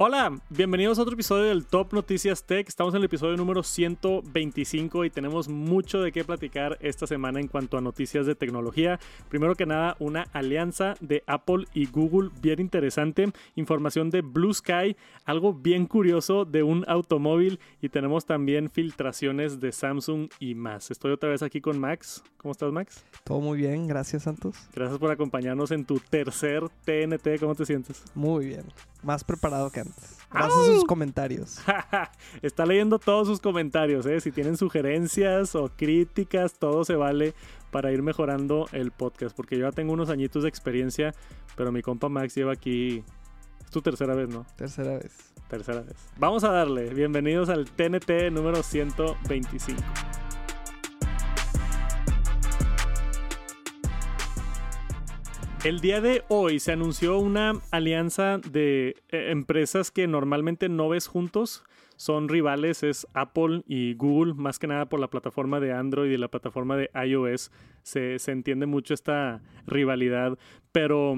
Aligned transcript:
Hola, 0.00 0.40
bienvenidos 0.48 0.96
a 0.96 1.02
otro 1.02 1.14
episodio 1.14 1.46
del 1.46 1.66
Top 1.66 1.92
Noticias 1.92 2.44
Tech. 2.44 2.68
Estamos 2.68 2.94
en 2.94 2.98
el 2.98 3.06
episodio 3.06 3.36
número 3.36 3.64
125 3.64 5.04
y 5.04 5.10
tenemos 5.10 5.48
mucho 5.48 6.00
de 6.00 6.12
qué 6.12 6.22
platicar 6.22 6.78
esta 6.80 7.08
semana 7.08 7.40
en 7.40 7.48
cuanto 7.48 7.76
a 7.76 7.80
noticias 7.80 8.24
de 8.24 8.36
tecnología. 8.36 9.00
Primero 9.28 9.56
que 9.56 9.66
nada, 9.66 9.96
una 9.98 10.28
alianza 10.32 10.94
de 11.00 11.24
Apple 11.26 11.64
y 11.74 11.86
Google 11.86 12.30
bien 12.40 12.60
interesante. 12.60 13.32
Información 13.56 14.10
de 14.10 14.20
Blue 14.20 14.54
Sky, 14.54 14.94
algo 15.24 15.52
bien 15.52 15.86
curioso 15.86 16.44
de 16.44 16.62
un 16.62 16.84
automóvil 16.86 17.58
y 17.82 17.88
tenemos 17.88 18.24
también 18.24 18.70
filtraciones 18.70 19.58
de 19.58 19.72
Samsung 19.72 20.28
y 20.38 20.54
más. 20.54 20.92
Estoy 20.92 21.10
otra 21.10 21.30
vez 21.30 21.42
aquí 21.42 21.60
con 21.60 21.76
Max. 21.76 22.22
¿Cómo 22.36 22.52
estás, 22.52 22.70
Max? 22.70 23.04
Todo 23.24 23.40
muy 23.40 23.58
bien, 23.58 23.88
gracias, 23.88 24.22
Santos. 24.22 24.68
Gracias 24.72 24.96
por 25.00 25.10
acompañarnos 25.10 25.72
en 25.72 25.84
tu 25.84 25.98
tercer 25.98 26.62
TNT. 26.84 27.40
¿Cómo 27.40 27.56
te 27.56 27.66
sientes? 27.66 28.04
Muy 28.14 28.46
bien, 28.46 28.62
más 29.02 29.24
preparado 29.24 29.70
que 29.70 29.80
antes. 29.80 30.18
Gracias 30.30 30.66
sus 30.66 30.84
comentarios. 30.84 31.58
Está 32.42 32.66
leyendo 32.66 32.98
todos 32.98 33.26
sus 33.26 33.40
comentarios, 33.40 34.04
¿eh? 34.06 34.20
Si 34.20 34.30
tienen 34.30 34.56
sugerencias 34.56 35.54
o 35.54 35.70
críticas, 35.74 36.54
todo 36.58 36.84
se 36.84 36.96
vale 36.96 37.34
para 37.70 37.92
ir 37.92 38.02
mejorando 38.02 38.66
el 38.72 38.90
podcast. 38.90 39.34
Porque 39.34 39.56
yo 39.56 39.66
ya 39.66 39.72
tengo 39.72 39.92
unos 39.92 40.10
añitos 40.10 40.42
de 40.42 40.48
experiencia, 40.48 41.14
pero 41.56 41.72
mi 41.72 41.82
compa 41.82 42.08
Max 42.08 42.34
lleva 42.34 42.52
aquí. 42.52 43.02
Es 43.64 43.70
tu 43.70 43.80
tercera 43.80 44.14
vez, 44.14 44.28
¿no? 44.28 44.46
Tercera 44.56 44.98
vez. 44.98 45.32
Tercera 45.48 45.80
vez. 45.80 45.96
Vamos 46.18 46.44
a 46.44 46.50
darle. 46.50 46.92
Bienvenidos 46.92 47.48
al 47.48 47.64
TNT 47.70 48.30
número 48.30 48.62
125. 48.62 50.27
El 55.64 55.80
día 55.80 56.00
de 56.00 56.22
hoy 56.28 56.60
se 56.60 56.70
anunció 56.70 57.18
una 57.18 57.60
alianza 57.72 58.38
de 58.38 58.94
eh, 59.08 59.30
empresas 59.30 59.90
que 59.90 60.06
normalmente 60.06 60.68
no 60.68 60.88
ves 60.88 61.08
juntos. 61.08 61.64
Son 61.96 62.28
rivales, 62.28 62.84
es 62.84 63.08
Apple 63.12 63.64
y 63.66 63.94
Google, 63.94 64.34
más 64.34 64.60
que 64.60 64.68
nada 64.68 64.88
por 64.88 65.00
la 65.00 65.10
plataforma 65.10 65.58
de 65.58 65.72
Android 65.72 66.12
y 66.12 66.16
la 66.16 66.28
plataforma 66.28 66.76
de 66.76 66.90
iOS. 66.94 67.50
Se, 67.82 68.20
se 68.20 68.30
entiende 68.30 68.66
mucho 68.66 68.94
esta 68.94 69.42
rivalidad, 69.66 70.38
pero 70.70 71.16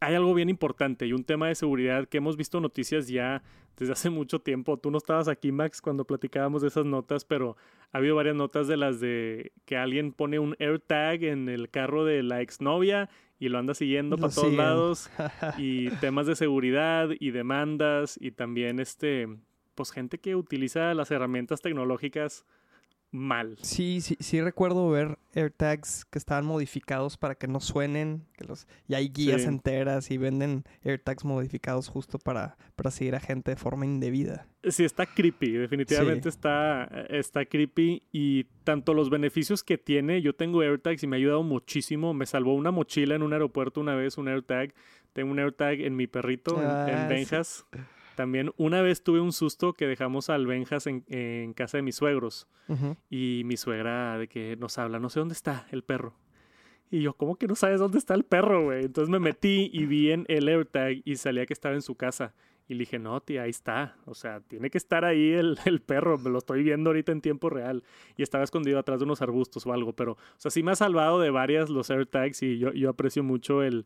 hay 0.00 0.14
algo 0.14 0.32
bien 0.32 0.48
importante 0.48 1.06
y 1.06 1.12
un 1.12 1.24
tema 1.24 1.48
de 1.48 1.54
seguridad 1.54 2.08
que 2.08 2.16
hemos 2.16 2.38
visto 2.38 2.60
noticias 2.60 3.08
ya 3.08 3.42
desde 3.76 3.92
hace 3.92 4.08
mucho 4.10 4.40
tiempo. 4.40 4.78
Tú 4.78 4.90
no 4.90 4.96
estabas 4.96 5.28
aquí, 5.28 5.52
Max, 5.52 5.82
cuando 5.82 6.06
platicábamos 6.06 6.62
de 6.62 6.68
esas 6.68 6.86
notas, 6.86 7.26
pero 7.26 7.58
ha 7.92 7.98
habido 7.98 8.16
varias 8.16 8.36
notas 8.36 8.68
de 8.68 8.78
las 8.78 9.00
de 9.00 9.52
que 9.66 9.76
alguien 9.76 10.12
pone 10.12 10.38
un 10.38 10.56
AirTag 10.58 11.24
en 11.24 11.50
el 11.50 11.68
carro 11.68 12.06
de 12.06 12.22
la 12.22 12.40
exnovia 12.40 13.10
y 13.38 13.48
lo 13.48 13.58
anda 13.58 13.74
siguiendo 13.74 14.16
para 14.16 14.32
todos 14.32 14.52
lados 14.52 15.10
y 15.58 15.90
temas 15.90 16.26
de 16.26 16.36
seguridad 16.36 17.10
y 17.18 17.30
demandas 17.30 18.18
y 18.20 18.30
también 18.30 18.80
este 18.80 19.28
pues 19.74 19.90
gente 19.90 20.18
que 20.18 20.36
utiliza 20.36 20.94
las 20.94 21.10
herramientas 21.10 21.60
tecnológicas 21.60 22.46
mal. 23.10 23.56
Sí, 23.62 24.00
sí, 24.00 24.16
sí 24.20 24.40
recuerdo 24.40 24.88
ver 24.90 25.18
AirTags 25.34 26.04
que 26.04 26.18
estaban 26.18 26.44
modificados 26.44 27.16
para 27.16 27.34
que 27.34 27.46
no 27.46 27.60
suenen, 27.60 28.26
que 28.36 28.44
los 28.44 28.66
y 28.88 28.94
hay 28.94 29.08
guías 29.08 29.44
enteras 29.44 30.10
y 30.10 30.18
venden 30.18 30.64
AirTags 30.84 31.24
modificados 31.24 31.88
justo 31.88 32.18
para, 32.18 32.56
para 32.74 32.90
seguir 32.90 33.14
a 33.14 33.20
gente 33.20 33.52
de 33.52 33.56
forma 33.56 33.86
indebida. 33.86 34.46
Sí, 34.64 34.84
está 34.84 35.06
creepy, 35.06 35.52
definitivamente 35.52 36.28
está, 36.28 36.84
está 37.08 37.44
creepy 37.44 38.02
y 38.12 38.44
tanto 38.64 38.94
los 38.94 39.10
beneficios 39.10 39.62
que 39.62 39.78
tiene, 39.78 40.22
yo 40.22 40.34
tengo 40.34 40.62
AirTags 40.62 41.02
y 41.02 41.06
me 41.06 41.16
ha 41.16 41.18
ayudado 41.18 41.42
muchísimo, 41.42 42.14
me 42.14 42.26
salvó 42.26 42.54
una 42.54 42.70
mochila 42.70 43.14
en 43.14 43.22
un 43.22 43.32
aeropuerto 43.32 43.80
una 43.80 43.94
vez, 43.94 44.18
un 44.18 44.28
AirTag, 44.28 44.74
tengo 45.12 45.30
un 45.30 45.38
AirTag 45.38 45.80
en 45.80 45.96
mi 45.96 46.06
perrito, 46.06 46.60
en, 46.60 46.68
ah, 46.68 47.06
Benjas. 47.08 47.64
También 48.16 48.50
una 48.56 48.80
vez 48.80 49.04
tuve 49.04 49.20
un 49.20 49.32
susto 49.32 49.74
que 49.74 49.86
dejamos 49.86 50.30
al 50.30 50.46
Benjas 50.46 50.86
en, 50.86 51.52
casa 51.52 51.76
de 51.76 51.82
mis 51.82 51.96
suegros. 51.96 52.48
Y 53.10 53.42
mi 53.44 53.56
suegra 53.56 54.18
de 54.18 54.26
que 54.26 54.56
nos 54.56 54.78
habla, 54.78 54.98
no 54.98 55.10
sé 55.10 55.20
dónde 55.20 55.34
está 55.34 55.68
el 55.70 55.84
perro. 55.84 56.14
Y 56.90 57.02
yo, 57.02 57.12
¿cómo 57.12 57.36
que 57.36 57.46
no 57.46 57.54
sabes 57.54 57.78
dónde 57.78 57.98
está 57.98 58.14
el 58.14 58.24
perro, 58.24 58.64
güey? 58.64 58.86
Entonces 58.86 59.10
me 59.10 59.18
metí 59.18 59.70
y 59.72 59.84
vi 59.86 60.12
en 60.12 60.24
el 60.28 60.48
AirTag 60.48 61.02
y 61.04 61.16
salía 61.16 61.44
que 61.44 61.52
estaba 61.52 61.74
en 61.74 61.82
su 61.82 61.94
casa. 61.94 62.34
Y 62.68 62.74
le 62.74 62.80
dije, 62.80 62.98
no, 62.98 63.20
tía, 63.20 63.42
ahí 63.42 63.50
está. 63.50 63.96
O 64.06 64.14
sea, 64.14 64.40
tiene 64.40 64.70
que 64.70 64.78
estar 64.78 65.04
ahí 65.04 65.32
el, 65.32 65.58
el, 65.66 65.80
perro. 65.82 66.16
Me 66.16 66.30
lo 66.30 66.38
estoy 66.38 66.62
viendo 66.62 66.88
ahorita 66.88 67.12
en 67.12 67.20
tiempo 67.20 67.50
real. 67.50 67.84
Y 68.16 68.22
estaba 68.22 68.44
escondido 68.44 68.78
atrás 68.78 69.00
de 69.00 69.04
unos 69.04 69.20
arbustos 69.20 69.66
o 69.66 69.72
algo. 69.74 69.92
Pero, 69.92 70.12
o 70.12 70.38
sea, 70.38 70.50
sí 70.50 70.62
me 70.62 70.72
ha 70.72 70.76
salvado 70.76 71.20
de 71.20 71.30
varias 71.30 71.68
los 71.68 71.90
AirTags 71.90 72.42
y 72.42 72.58
yo, 72.58 72.72
yo 72.72 72.88
aprecio 72.88 73.22
mucho 73.22 73.62
el, 73.62 73.84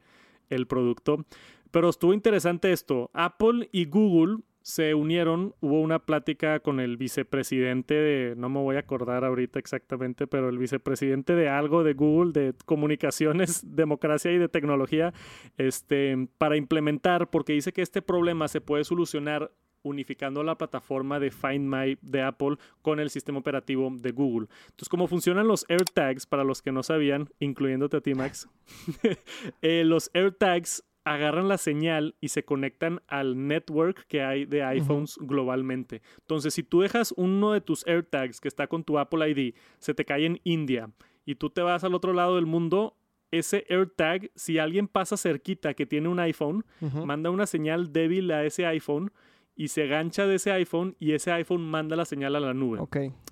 el 0.50 0.66
producto. 0.66 1.24
Pero 1.70 1.88
estuvo 1.88 2.14
interesante 2.14 2.72
esto. 2.72 3.10
Apple 3.12 3.68
y 3.72 3.86
Google 3.86 4.38
se 4.62 4.94
unieron, 4.94 5.54
hubo 5.60 5.80
una 5.80 6.00
plática 6.00 6.60
con 6.60 6.80
el 6.80 6.96
vicepresidente 6.96 7.94
de, 7.94 8.34
no 8.36 8.48
me 8.48 8.60
voy 8.60 8.76
a 8.76 8.80
acordar 8.80 9.24
ahorita 9.24 9.58
exactamente, 9.58 10.26
pero 10.26 10.48
el 10.48 10.58
vicepresidente 10.58 11.34
de 11.34 11.48
algo 11.48 11.82
de 11.82 11.94
Google, 11.94 12.32
de 12.32 12.54
comunicaciones, 12.66 13.62
democracia 13.74 14.32
y 14.32 14.38
de 14.38 14.48
tecnología, 14.48 15.14
este, 15.56 16.28
para 16.38 16.56
implementar, 16.56 17.30
porque 17.30 17.54
dice 17.54 17.72
que 17.72 17.82
este 17.82 18.02
problema 18.02 18.48
se 18.48 18.60
puede 18.60 18.84
solucionar 18.84 19.50
unificando 19.82 20.42
la 20.42 20.58
plataforma 20.58 21.18
de 21.18 21.30
Find 21.30 21.66
My 21.66 21.96
de 22.02 22.22
Apple 22.22 22.56
con 22.82 23.00
el 23.00 23.08
sistema 23.08 23.38
operativo 23.38 23.90
de 23.90 24.10
Google. 24.12 24.48
Entonces, 24.66 24.90
¿cómo 24.90 25.06
funcionan 25.06 25.48
los 25.48 25.64
AirTags? 25.70 26.26
Para 26.26 26.44
los 26.44 26.60
que 26.60 26.70
no 26.70 26.82
sabían, 26.82 27.30
incluyéndote 27.38 27.96
a 27.96 28.00
ti, 28.02 28.14
Max, 28.14 28.46
eh, 29.62 29.84
los 29.84 30.10
AirTags 30.12 30.84
agarran 31.10 31.48
la 31.48 31.58
señal 31.58 32.14
y 32.20 32.28
se 32.28 32.44
conectan 32.44 33.02
al 33.08 33.48
network 33.48 34.06
que 34.06 34.22
hay 34.22 34.44
de 34.44 34.62
iPhones 34.62 35.16
globalmente. 35.20 36.02
Entonces, 36.20 36.54
si 36.54 36.62
tú 36.62 36.82
dejas 36.82 37.12
uno 37.16 37.52
de 37.52 37.60
tus 37.60 37.84
AirTags 37.84 38.40
que 38.40 38.46
está 38.46 38.68
con 38.68 38.84
tu 38.84 38.96
Apple 38.96 39.28
ID, 39.28 39.54
se 39.80 39.92
te 39.92 40.04
cae 40.04 40.24
en 40.24 40.40
India 40.44 40.88
y 41.26 41.34
tú 41.34 41.50
te 41.50 41.62
vas 41.62 41.82
al 41.82 41.96
otro 41.96 42.12
lado 42.12 42.36
del 42.36 42.46
mundo, 42.46 42.96
ese 43.32 43.66
AirTag, 43.68 44.30
si 44.36 44.58
alguien 44.58 44.86
pasa 44.86 45.16
cerquita 45.16 45.74
que 45.74 45.84
tiene 45.84 46.08
un 46.08 46.20
iPhone, 46.20 46.64
manda 47.04 47.30
una 47.30 47.46
señal 47.46 47.92
débil 47.92 48.30
a 48.30 48.44
ese 48.44 48.64
iPhone 48.66 49.10
y 49.56 49.66
se 49.68 49.88
gancha 49.88 50.28
de 50.28 50.36
ese 50.36 50.52
iPhone 50.52 50.94
y 51.00 51.12
ese 51.12 51.32
iPhone 51.32 51.62
manda 51.62 51.96
la 51.96 52.04
señal 52.04 52.36
a 52.36 52.40
la 52.40 52.54
nube. 52.54 52.78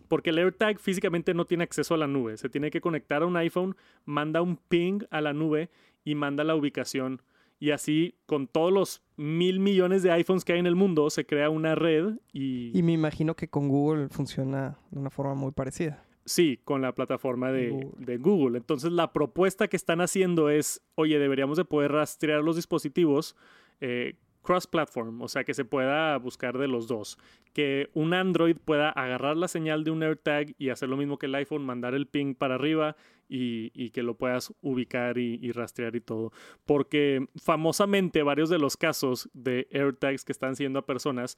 Porque 0.08 0.30
el 0.30 0.38
AirTag 0.38 0.80
físicamente 0.80 1.32
no 1.32 1.44
tiene 1.44 1.62
acceso 1.62 1.94
a 1.94 1.98
la 1.98 2.08
nube. 2.08 2.36
Se 2.38 2.48
tiene 2.48 2.70
que 2.72 2.80
conectar 2.80 3.22
a 3.22 3.26
un 3.26 3.36
iPhone, 3.36 3.76
manda 4.04 4.42
un 4.42 4.56
ping 4.56 5.02
a 5.10 5.20
la 5.20 5.32
nube 5.32 5.70
y 6.04 6.16
manda 6.16 6.42
la 6.42 6.56
ubicación 6.56 7.22
y 7.58 7.70
así 7.70 8.14
con 8.26 8.46
todos 8.46 8.72
los 8.72 9.02
mil 9.16 9.60
millones 9.60 10.02
de 10.02 10.12
iPhones 10.12 10.44
que 10.44 10.52
hay 10.52 10.58
en 10.58 10.66
el 10.66 10.76
mundo 10.76 11.10
se 11.10 11.26
crea 11.26 11.50
una 11.50 11.74
red 11.74 12.18
y... 12.32 12.76
Y 12.76 12.82
me 12.82 12.92
imagino 12.92 13.34
que 13.34 13.48
con 13.48 13.68
Google 13.68 14.08
funciona 14.08 14.78
de 14.90 14.98
una 15.00 15.10
forma 15.10 15.34
muy 15.34 15.52
parecida. 15.52 16.04
Sí, 16.24 16.60
con 16.62 16.82
la 16.82 16.94
plataforma 16.94 17.50
de 17.50 18.18
Google. 18.18 18.58
Entonces 18.58 18.92
la 18.92 19.12
propuesta 19.12 19.66
que 19.68 19.76
están 19.76 20.00
haciendo 20.02 20.50
es, 20.50 20.82
oye, 20.94 21.18
deberíamos 21.18 21.56
de 21.56 21.64
poder 21.64 21.92
rastrear 21.92 22.42
los 22.42 22.56
dispositivos 22.56 23.34
eh, 23.80 24.14
cross-platform, 24.42 25.20
o 25.22 25.28
sea, 25.28 25.44
que 25.44 25.54
se 25.54 25.64
pueda 25.64 26.16
buscar 26.18 26.58
de 26.58 26.68
los 26.68 26.88
dos. 26.88 27.18
Que 27.52 27.90
un 27.94 28.14
Android 28.14 28.56
pueda 28.64 28.90
agarrar 28.90 29.36
la 29.36 29.48
señal 29.48 29.84
de 29.84 29.90
un 29.90 30.02
AirTag 30.02 30.54
y 30.58 30.70
hacer 30.70 30.88
lo 30.88 30.96
mismo 30.96 31.18
que 31.18 31.26
el 31.26 31.34
iPhone, 31.34 31.64
mandar 31.64 31.94
el 31.94 32.06
ping 32.06 32.34
para 32.34 32.54
arriba 32.54 32.96
y, 33.28 33.90
que 33.90 34.02
lo 34.02 34.16
puedas 34.16 34.54
ubicar 34.62 35.18
y, 35.18 35.52
rastrear 35.52 35.96
y 35.96 36.00
todo. 36.00 36.32
Porque 36.64 37.26
famosamente 37.36 38.22
varios 38.22 38.48
de 38.48 38.58
los 38.58 38.76
casos 38.76 39.28
de 39.34 39.68
AirTags 39.72 40.24
que 40.24 40.32
están 40.32 40.56
siendo 40.56 40.78
a 40.78 40.86
personas, 40.86 41.36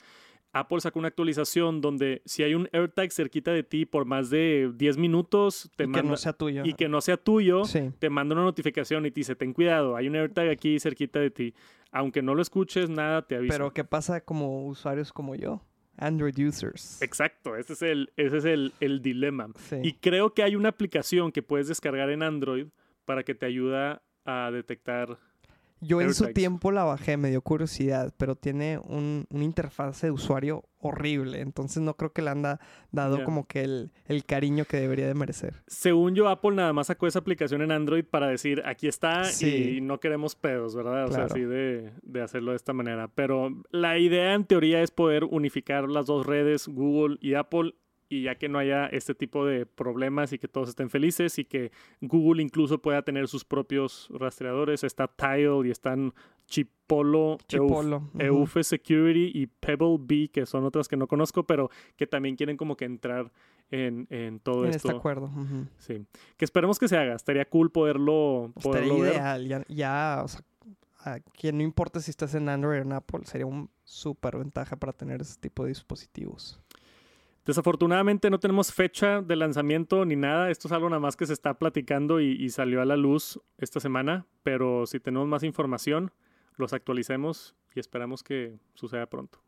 Apple 0.52 0.80
sacó 0.80 0.98
una 0.98 1.08
actualización 1.08 1.80
donde 1.80 2.22
si 2.24 2.42
hay 2.42 2.54
un 2.54 2.68
AirTag 2.72 3.12
cerquita 3.12 3.52
de 3.52 3.62
ti 3.62 3.86
por 3.86 4.04
más 4.04 4.30
de 4.30 4.72
10 4.74 4.98
minutos, 4.98 5.70
te 5.76 5.84
y 5.84 5.92
que 5.92 6.02
no 6.02 6.16
sea 6.16 6.32
tuyo. 6.32 6.62
Y 6.64 6.74
que 6.74 6.88
no 6.88 7.00
sea 7.00 7.16
tuyo, 7.16 7.62
te 7.98 8.10
manda 8.10 8.34
una 8.34 8.44
notificación 8.44 9.06
y 9.06 9.10
te 9.10 9.20
dice, 9.20 9.36
ten 9.36 9.52
cuidado, 9.52 9.96
hay 9.96 10.08
un 10.08 10.16
AirTag 10.16 10.48
aquí 10.48 10.80
cerquita 10.80 11.20
de 11.20 11.30
ti. 11.30 11.54
Aunque 11.92 12.22
no 12.22 12.34
lo 12.34 12.42
escuches, 12.42 12.90
nada 12.90 13.22
te 13.26 13.36
avisa. 13.36 13.54
Pero 13.54 13.72
¿qué 13.72 13.84
pasa 13.84 14.20
como 14.20 14.66
usuarios 14.66 15.12
como 15.12 15.34
yo? 15.34 15.62
Android 15.97 16.38
users. 16.38 17.00
Exacto, 17.03 17.56
ese 17.56 17.74
es 17.74 17.82
el, 17.82 18.12
ese 18.16 18.38
es 18.38 18.44
el, 18.44 19.03
dilema. 19.03 19.50
Y 19.82 19.94
creo 19.94 20.32
que 20.34 20.42
hay 20.42 20.56
una 20.56 20.70
aplicación 20.70 21.30
que 21.30 21.42
puedes 21.42 21.68
descargar 21.68 22.10
en 22.10 22.22
Android 22.22 22.68
para 23.04 23.22
que 23.22 23.34
te 23.34 23.46
ayuda 23.46 24.03
a 24.24 24.50
detectar 24.50 25.18
yo 25.80 26.00
en 26.00 26.15
su 26.15 26.32
tiempo 26.32 26.72
la 26.72 26.84
bajé, 26.84 27.16
me 27.16 27.30
dio 27.30 27.41
curiosidad, 27.42 28.12
pero 28.16 28.36
tiene 28.36 28.78
un, 28.78 29.27
una 29.30 29.44
interfaz 29.44 30.03
de 30.03 30.10
usuario 30.10 30.65
horrible. 30.80 31.41
Entonces 31.41 31.82
no 31.82 31.94
creo 31.94 32.12
que 32.12 32.22
le 32.22 32.30
han 32.30 32.42
dado 32.91 33.24
como 33.24 33.47
que 33.47 33.62
el, 33.62 34.24
cariño 34.27 34.65
que 34.65 34.78
debería 34.78 35.06
de 35.06 35.15
merecer. 35.15 35.54
Según 35.66 36.15
yo, 36.15 36.28
Apple 36.28 36.53
nada 36.53 36.72
más 36.72 36.88
sacó 36.88 37.06
esa 37.06 37.18
aplicación 37.21 37.62
en 37.62 37.72
Android 37.72 38.04
para 38.04 38.28
decir, 38.28 38.62
aquí 38.65 38.88
está 38.88 39.22
y 39.41 39.80
no 39.80 40.00
queremos 40.00 40.34
pedos, 40.34 40.74
¿verdad? 40.74 41.06
O 41.06 41.12
sea, 41.12 41.24
así 41.24 41.41
de, 41.41 41.92
de 42.03 42.22
hacerlo 42.22 42.53
de 42.53 42.56
esta 42.56 42.72
manera. 42.72 43.09
Pero 43.09 43.50
la 43.71 43.98
idea 43.98 44.34
en 44.34 44.44
teoría 44.44 44.82
es 44.82 44.91
poder 44.91 45.24
unificar 45.24 45.88
las 45.88 46.06
dos 46.06 46.27
redes, 46.27 46.68
Google 46.68 47.16
y 47.21 47.34
Apple, 47.34 47.74
y 48.10 48.24
ya 48.24 48.34
que 48.34 48.48
no 48.48 48.59
haya 48.59 48.86
este 48.86 49.15
tipo 49.15 49.47
de 49.47 49.65
problemas 49.65 50.33
y 50.33 50.39
que 50.39 50.48
todos 50.48 50.68
estén 50.68 50.91
felices 50.91 51.39
y 51.39 51.45
que 51.45 51.71
Google 52.01 52.42
incluso 52.42 52.83
pueda 52.83 53.03
tener 53.03 53.28
sus 53.28 53.45
propios 53.45 54.09
rastreadores. 54.10 54.83
Está 54.83 55.07
Tile 55.07 55.68
y 55.68 55.71
están 55.71 56.12
Chipolo, 56.47 57.39
Eufe 58.18 58.65
Security 58.65 59.30
y 59.33 59.47
Pebble 59.47 59.97
Bee, 60.01 60.28
que 60.28 60.45
son 60.45 60.65
otras 60.65 60.89
que 60.89 60.97
no 60.97 61.07
conozco, 61.07 61.47
pero 61.47 61.71
que 61.97 62.09
también 62.09 62.34
quieren 62.34 62.57
como 62.57 62.77
que 62.77 62.84
entrar 62.84 63.30
en, 63.71 64.09
en 64.10 64.41
todo 64.41 64.65
en 64.65 64.71
esto. 64.71 64.89
este 64.89 64.98
acuerdo. 64.98 65.30
Sí. 65.78 66.04
Que 66.36 66.45
esperemos 66.45 66.80
que 66.80 66.89
se 66.89 66.97
haga. 66.97 67.15
Estaría 67.15 67.45
cool 67.45 67.71
poderlo, 67.71 68.53
poderlo 68.60 69.04
Estaría 69.04 69.39
ideal. 69.39 69.66
Ya, 69.68 70.22
o 70.24 70.28
sea, 70.28 70.42
que 71.33 71.53
no 71.53 71.63
importa 71.63 72.01
si 72.01 72.10
estás 72.10 72.34
en 72.34 72.48
Android 72.48 72.80
o 72.80 72.83
en 72.83 72.92
Apple, 72.92 73.21
sería 73.24 73.47
un 73.47 73.71
súper 73.84 74.36
ventaja 74.36 74.74
para 74.74 74.92
tener 74.92 75.21
ese 75.21 75.39
tipo 75.39 75.63
de 75.63 75.68
dispositivos. 75.68 76.60
Desafortunadamente 77.47 78.31
no 78.31 78.39
tenemos 78.39 78.72
fecha 78.72 79.22
de 79.22 79.37
lanzamiento 79.37 80.04
ni 80.04 80.16
nada. 80.16 80.51
Esto 80.51 80.69
es 80.69 80.72
algo 80.72 80.89
nada 80.89 81.01
más 81.01 81.16
que 81.16 81.27
se 81.27 81.33
está 81.33 81.59
platicando 81.59 82.21
y, 82.21 82.48
salió 82.51 82.83
a 82.83 82.84
la 82.84 82.97
luz 82.97 83.41
esta 83.59 83.81
semana. 83.81 84.27
Pero 84.42 84.87
si 84.87 85.01
tenemos 85.01 85.27
más 85.27 85.42
información, 85.42 86.13
los 86.57 86.72
actualicemos 86.72 87.54
y 87.75 87.81
esperamos 87.81 88.22
que 88.22 88.59
suceda 88.75 89.07
pronto. 89.07 89.41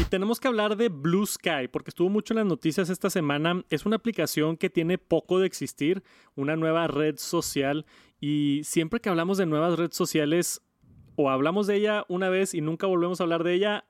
Y 0.00 0.04
tenemos 0.04 0.40
que 0.40 0.48
hablar 0.48 0.76
de 0.76 0.88
Blue 0.88 1.26
Sky, 1.26 1.68
porque 1.70 1.90
estuvo 1.90 2.10
mucho 2.10 2.34
en 2.34 2.38
las 2.38 2.46
noticias 2.46 2.90
esta 2.90 3.08
semana. 3.08 3.62
Es 3.70 3.86
una 3.86 3.96
aplicación 3.96 4.56
que 4.56 4.68
tiene 4.68 4.98
poco 4.98 5.38
de 5.38 5.46
existir, 5.46 6.02
una 6.34 6.56
nueva 6.56 6.86
red 6.86 7.16
social. 7.18 7.86
Y 8.20 8.62
siempre 8.64 9.00
que 9.00 9.08
hablamos 9.08 9.38
de 9.38 9.46
nuevas 9.46 9.78
redes 9.78 9.96
sociales, 9.96 10.62
o 11.16 11.30
hablamos 11.30 11.66
de 11.66 11.76
ella 11.76 12.04
una 12.08 12.28
vez 12.28 12.54
y 12.54 12.60
nunca 12.60 12.86
volvemos 12.86 13.20
a 13.20 13.24
hablar 13.24 13.42
de 13.42 13.54
ella, 13.54 13.84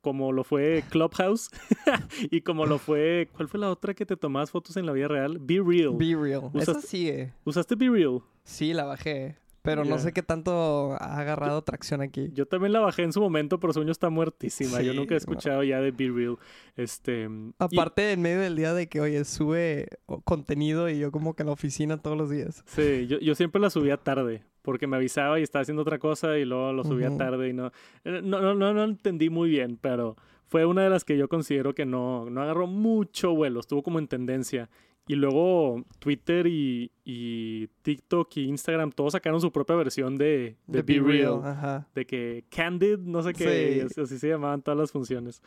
como 0.00 0.32
lo 0.32 0.44
fue 0.44 0.84
Clubhouse 0.90 1.50
y 2.30 2.40
como 2.42 2.66
lo 2.66 2.78
fue. 2.78 3.28
¿Cuál 3.34 3.48
fue 3.48 3.60
la 3.60 3.70
otra 3.70 3.94
que 3.94 4.06
te 4.06 4.16
tomabas 4.16 4.50
fotos 4.50 4.76
en 4.76 4.86
la 4.86 4.92
vida 4.92 5.08
real? 5.08 5.38
Be 5.40 5.60
Real. 5.64 5.94
Be 5.96 6.14
Real. 6.16 6.50
Esa 6.54 6.80
sigue. 6.80 7.32
¿Usaste 7.44 7.74
Be 7.74 7.88
Real? 7.88 8.20
Sí, 8.44 8.72
la 8.72 8.84
bajé. 8.84 9.36
Pero 9.68 9.84
no 9.84 9.98
sé 9.98 10.12
qué 10.12 10.22
tanto 10.22 10.96
ha 10.98 11.20
agarrado 11.20 11.62
tracción 11.62 12.00
aquí. 12.00 12.30
Yo 12.32 12.46
también 12.46 12.72
la 12.72 12.80
bajé 12.80 13.02
en 13.02 13.12
su 13.12 13.20
momento, 13.20 13.60
pero 13.60 13.72
sueño 13.72 13.92
está 13.92 14.08
muertísima. 14.10 14.80
yo 14.82 14.94
nunca 14.94 15.14
he 15.14 15.18
escuchado 15.18 15.62
ya 15.62 15.80
de 15.80 15.90
Be 15.90 16.10
Real. 16.10 16.36
Este, 16.76 17.28
Aparte, 17.58 18.12
en 18.12 18.22
medio 18.22 18.40
del 18.40 18.56
día 18.56 18.72
de 18.72 18.88
que, 18.88 19.00
oye, 19.00 19.24
sube 19.24 19.88
contenido 20.24 20.88
y 20.88 20.98
yo 20.98 21.10
como 21.10 21.34
que 21.34 21.42
en 21.42 21.48
la 21.48 21.52
oficina 21.52 21.98
todos 21.98 22.16
los 22.16 22.30
días. 22.30 22.62
Sí, 22.66 23.06
yo, 23.06 23.18
yo 23.18 23.34
siempre 23.34 23.60
la 23.60 23.70
subía 23.70 23.96
tarde 23.96 24.42
porque 24.62 24.86
me 24.86 24.96
avisaba 24.96 25.40
y 25.40 25.42
estaba 25.42 25.62
haciendo 25.62 25.82
otra 25.82 25.98
cosa 25.98 26.36
y 26.36 26.44
luego 26.44 26.72
lo 26.72 26.84
subía 26.84 27.16
tarde 27.16 27.48
y 27.48 27.52
no, 27.54 27.72
no, 28.04 28.20
no, 28.20 28.54
no, 28.54 28.74
no 28.74 28.84
entendí 28.84 29.30
muy 29.30 29.48
bien, 29.48 29.78
pero 29.80 30.16
fue 30.46 30.64
una 30.66 30.82
de 30.82 30.90
las 30.90 31.04
que 31.04 31.16
yo 31.16 31.28
considero 31.28 31.74
que 31.74 31.86
no, 31.86 32.28
no 32.30 32.42
agarró 32.42 32.66
mucho 32.66 33.34
vuelo, 33.34 33.60
estuvo 33.60 33.82
como 33.82 33.98
en 33.98 34.08
tendencia. 34.08 34.68
Y 35.08 35.14
luego 35.14 35.84
Twitter 35.98 36.46
y, 36.46 36.92
y 37.04 37.68
TikTok 37.82 38.36
y 38.36 38.44
Instagram 38.44 38.92
todos 38.92 39.14
sacaron 39.14 39.40
su 39.40 39.50
propia 39.50 39.74
versión 39.74 40.16
de, 40.16 40.56
de, 40.66 40.82
Be, 40.82 41.00
Real. 41.00 41.86
De 41.94 42.06
que 42.06 42.44
Candid, 42.50 42.98
no 42.98 43.22
sé 43.22 43.32
qué, 43.32 43.86
así 44.00 44.18
se 44.18 44.28
llamaban 44.28 44.62
todas 44.62 44.78
las 44.78 44.92
funciones. 44.92 45.42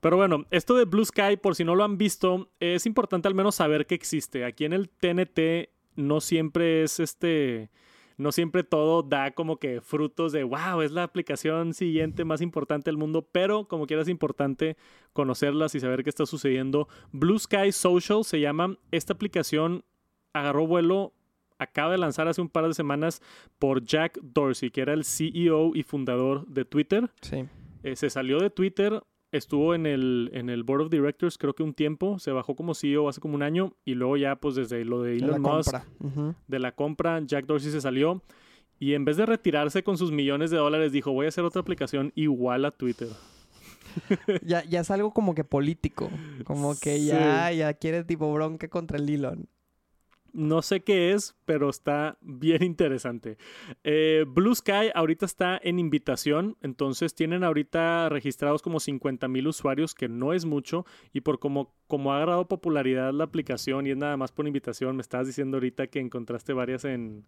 Pero 0.00 0.16
bueno, 0.16 0.44
esto 0.50 0.76
de 0.76 0.84
Blue 0.84 1.04
Sky, 1.04 1.38
por 1.40 1.56
si 1.56 1.64
no 1.64 1.74
lo 1.74 1.84
han 1.84 1.98
visto, 1.98 2.50
es 2.60 2.86
importante 2.86 3.26
al 3.26 3.34
menos 3.34 3.56
saber 3.56 3.86
que 3.86 3.94
existe. 3.94 4.44
Aquí 4.44 4.64
en 4.64 4.74
el 4.74 4.88
TNT 4.88 5.70
no 5.96 6.20
siempre 6.20 6.84
es 6.84 7.00
este 7.00 7.70
no 8.18 8.32
siempre 8.32 8.64
todo 8.64 9.02
da 9.02 9.30
como 9.30 9.58
que 9.58 9.80
frutos 9.80 10.32
de, 10.32 10.44
wow, 10.44 10.82
es 10.82 10.90
la 10.92 11.04
aplicación 11.04 11.72
siguiente 11.72 12.24
más 12.24 12.42
importante 12.42 12.90
del 12.90 12.98
mundo, 12.98 13.26
pero 13.32 13.66
como 13.66 13.86
quiera 13.86 14.02
es 14.02 14.08
importante 14.08 14.76
conocerlas 15.12 15.74
y 15.74 15.80
saber 15.80 16.04
qué 16.04 16.10
está 16.10 16.26
sucediendo. 16.26 16.88
Blue 17.12 17.38
Sky 17.38 17.72
Social 17.72 18.24
se 18.24 18.40
llama, 18.40 18.76
esta 18.90 19.14
aplicación 19.14 19.84
agarró 20.34 20.66
vuelo 20.66 21.14
acaba 21.58 21.92
de 21.92 21.98
lanzar 21.98 22.28
hace 22.28 22.40
un 22.40 22.48
par 22.48 22.66
de 22.66 22.74
semanas 22.74 23.20
por 23.58 23.84
Jack 23.84 24.18
Dorsey, 24.22 24.70
que 24.70 24.80
era 24.80 24.92
el 24.92 25.04
CEO 25.04 25.74
y 25.74 25.82
fundador 25.82 26.46
de 26.46 26.64
Twitter. 26.64 27.10
Sí. 27.20 27.46
Eh, 27.82 27.96
se 27.96 28.10
salió 28.10 28.38
de 28.38 28.50
Twitter, 28.50 29.02
estuvo 29.32 29.74
en 29.74 29.86
el, 29.86 30.30
en 30.32 30.48
el 30.50 30.62
Board 30.62 30.82
of 30.82 30.90
Directors 30.90 31.38
creo 31.38 31.54
que 31.54 31.62
un 31.62 31.74
tiempo, 31.74 32.18
se 32.18 32.32
bajó 32.32 32.56
como 32.56 32.74
CEO 32.74 33.08
hace 33.08 33.20
como 33.20 33.34
un 33.34 33.42
año 33.42 33.74
y 33.84 33.94
luego 33.94 34.16
ya 34.16 34.36
pues 34.36 34.54
desde 34.54 34.84
lo 34.84 35.02
de 35.02 35.16
Elon 35.16 35.42
Musk, 35.42 35.74
de 36.46 36.58
la 36.58 36.72
compra, 36.72 37.20
Jack 37.24 37.46
Dorsey 37.46 37.70
se 37.70 37.80
salió 37.80 38.22
y 38.78 38.94
en 38.94 39.04
vez 39.04 39.16
de 39.16 39.26
retirarse 39.26 39.82
con 39.82 39.98
sus 39.98 40.12
millones 40.12 40.50
de 40.50 40.56
dólares 40.56 40.92
dijo 40.92 41.12
voy 41.12 41.26
a 41.26 41.28
hacer 41.28 41.44
otra 41.44 41.60
aplicación 41.60 42.12
igual 42.14 42.64
a 42.64 42.70
Twitter. 42.70 43.08
ya, 44.42 44.64
ya 44.64 44.80
es 44.80 44.90
algo 44.90 45.12
como 45.12 45.34
que 45.34 45.44
político, 45.44 46.10
como 46.44 46.78
que 46.78 47.04
ya, 47.04 47.50
ya 47.52 47.74
quiere 47.74 48.04
tipo 48.04 48.32
bronca 48.32 48.68
contra 48.68 48.98
el 48.98 49.08
Elon. 49.08 49.48
No 50.38 50.62
sé 50.62 50.84
qué 50.84 51.14
es, 51.14 51.34
pero 51.46 51.68
está 51.68 52.16
bien 52.20 52.62
interesante. 52.62 53.38
Eh, 53.82 54.24
Blue 54.24 54.54
Sky 54.54 54.92
ahorita 54.94 55.26
está 55.26 55.58
en 55.60 55.80
invitación, 55.80 56.56
entonces 56.62 57.12
tienen 57.12 57.42
ahorita 57.42 58.08
registrados 58.08 58.62
como 58.62 58.78
50 58.78 59.26
mil 59.26 59.48
usuarios, 59.48 59.96
que 59.96 60.08
no 60.08 60.32
es 60.32 60.44
mucho, 60.44 60.86
y 61.12 61.22
por 61.22 61.40
como, 61.40 61.74
como 61.88 62.12
ha 62.12 62.18
agarrado 62.18 62.46
popularidad 62.46 63.12
la 63.12 63.24
aplicación 63.24 63.88
y 63.88 63.90
es 63.90 63.96
nada 63.96 64.16
más 64.16 64.30
por 64.30 64.46
invitación, 64.46 64.94
me 64.94 65.02
estabas 65.02 65.26
diciendo 65.26 65.56
ahorita 65.56 65.88
que 65.88 65.98
encontraste 65.98 66.52
varias 66.52 66.84
en... 66.84 67.24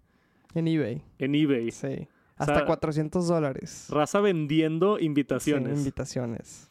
En 0.55 0.69
eBay. 0.69 1.03
En 1.19 1.35
eBay. 1.35 1.73
Sí. 1.73 2.07
Hasta 2.37 2.65
400 2.65 3.27
dólares. 3.27 3.89
Raza 3.91 4.21
vendiendo 4.21 5.01
invitaciones. 5.01 5.79
invitaciones. 5.81 6.71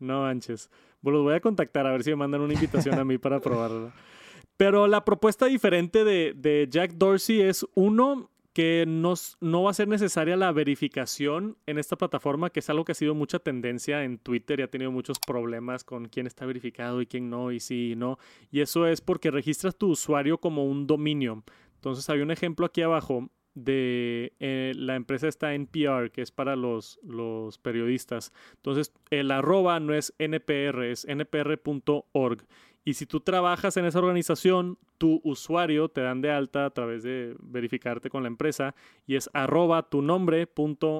No 0.00 0.22
manches. 0.22 0.68
Bueno, 1.00 1.18
los 1.18 1.26
voy 1.26 1.34
a 1.34 1.40
contactar 1.40 1.86
a 1.86 1.92
ver 1.92 2.02
si 2.02 2.10
me 2.10 2.16
mandan 2.16 2.40
una 2.40 2.54
invitación 2.54 2.98
a 2.98 3.04
mí 3.04 3.18
para 3.18 3.38
probarla. 3.38 3.94
Pero 4.56 4.86
la 4.86 5.04
propuesta 5.04 5.46
diferente 5.46 6.04
de, 6.04 6.68
Jack 6.70 6.92
Dorsey 6.92 7.40
es 7.42 7.66
uno 7.74 8.30
que 8.54 8.84
no, 8.88 9.12
no, 9.42 9.64
va 9.64 9.70
a 9.70 9.74
ser 9.74 9.86
necesaria 9.86 10.34
la 10.34 10.50
verificación 10.50 11.58
en 11.66 11.76
esta 11.76 11.96
plataforma, 11.96 12.48
que 12.48 12.60
es 12.60 12.70
algo 12.70 12.86
que 12.86 12.92
ha 12.92 12.94
sido 12.94 13.14
mucha 13.14 13.38
tendencia 13.38 14.02
en 14.02 14.16
Twitter 14.16 14.60
y 14.60 14.62
ha 14.62 14.70
tenido 14.70 14.90
muchos 14.90 15.18
problemas 15.18 15.84
con 15.84 16.06
quién 16.06 16.26
está 16.26 16.46
verificado 16.46 17.02
y 17.02 17.06
quién 17.06 17.28
no, 17.28 17.52
y 17.52 17.60
sí 17.60 17.92
y 17.92 17.96
no. 17.96 18.18
Y 18.50 18.60
eso 18.62 18.86
es 18.86 19.02
porque 19.02 19.30
registras 19.30 19.76
tu 19.76 19.90
usuario 19.90 20.38
como 20.38 20.64
un 20.64 20.86
dominio. 20.86 21.44
Entonces 21.74 22.08
hay 22.08 22.20
un 22.20 22.30
ejemplo 22.30 22.64
aquí 22.64 22.80
abajo 22.80 23.28
de 23.56 24.34
eh, 24.38 24.74
la 24.76 24.96
empresa 24.96 25.28
está 25.28 25.54
NPR, 25.54 26.10
que 26.10 26.22
es 26.22 26.30
para 26.30 26.56
los, 26.56 27.00
los 27.02 27.58
periodistas. 27.58 28.32
Entonces 28.54 28.92
el 29.10 29.30
arroba 29.30 29.80
no 29.80 29.94
es 29.94 30.14
NPR, 30.18 30.84
es 30.84 31.06
npr.org. 31.06 32.46
Y 32.86 32.94
si 32.94 33.04
tú 33.04 33.18
trabajas 33.18 33.76
en 33.76 33.84
esa 33.84 33.98
organización, 33.98 34.78
tu 34.96 35.20
usuario 35.24 35.88
te 35.88 36.02
dan 36.02 36.20
de 36.20 36.30
alta 36.30 36.66
a 36.66 36.70
través 36.70 37.02
de 37.02 37.34
verificarte 37.40 38.10
con 38.10 38.22
la 38.22 38.28
empresa 38.28 38.76
y 39.08 39.16
es 39.16 39.28
arroba 39.32 39.90
tu 39.90 40.02
nombre.npr.org. 40.02 40.94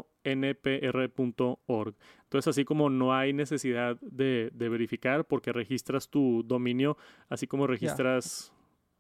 Entonces, 2.25 2.49
así 2.49 2.65
como 2.65 2.91
no 2.91 3.15
hay 3.15 3.33
necesidad 3.33 4.01
de, 4.01 4.51
verificar 4.53 5.29
porque 5.29 5.53
registras 5.53 6.11
tu 6.11 6.43
dominio, 6.45 6.97
así 7.29 7.47
como 7.47 7.69
registras, 7.69 8.53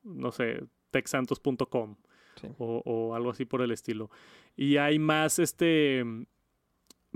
no 0.05 0.31
sé, 0.31 0.62
texantos.com 0.93 1.97
o, 2.57 2.83
o 2.85 3.16
algo 3.16 3.31
así 3.31 3.47
por 3.47 3.62
el 3.62 3.73
estilo. 3.73 4.12
Y 4.55 4.76
hay 4.76 5.00
más 5.00 5.40
este 5.40 6.05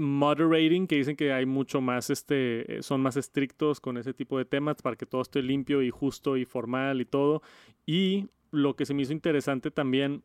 moderating, 0.01 0.87
que 0.87 0.97
dicen 0.97 1.15
que 1.15 1.33
hay 1.33 1.47
mucho 1.47 1.81
más, 1.81 2.11
este, 2.11 2.79
eh, 2.79 2.83
son 2.83 3.01
más 3.01 3.17
estrictos 3.17 3.81
con 3.81 3.99
ese 3.99 4.15
tipo 4.15 4.39
de 4.39 4.45
temas 4.45 4.83
para 4.83 4.97
que 4.97 5.07
todo 5.07 5.21
esté 5.21 5.43
limpio 5.43 5.83
y 5.83 5.91
justo 5.91 6.37
y 6.37 6.45
formal 6.45 7.01
y 7.01 7.05
todo. 7.05 7.43
Y 7.87 8.29
lo 8.51 8.75
que 8.75 8.87
se 8.87 8.95
me 8.95 9.03
hizo 9.03 9.13
interesante 9.13 9.71
también 9.71 10.25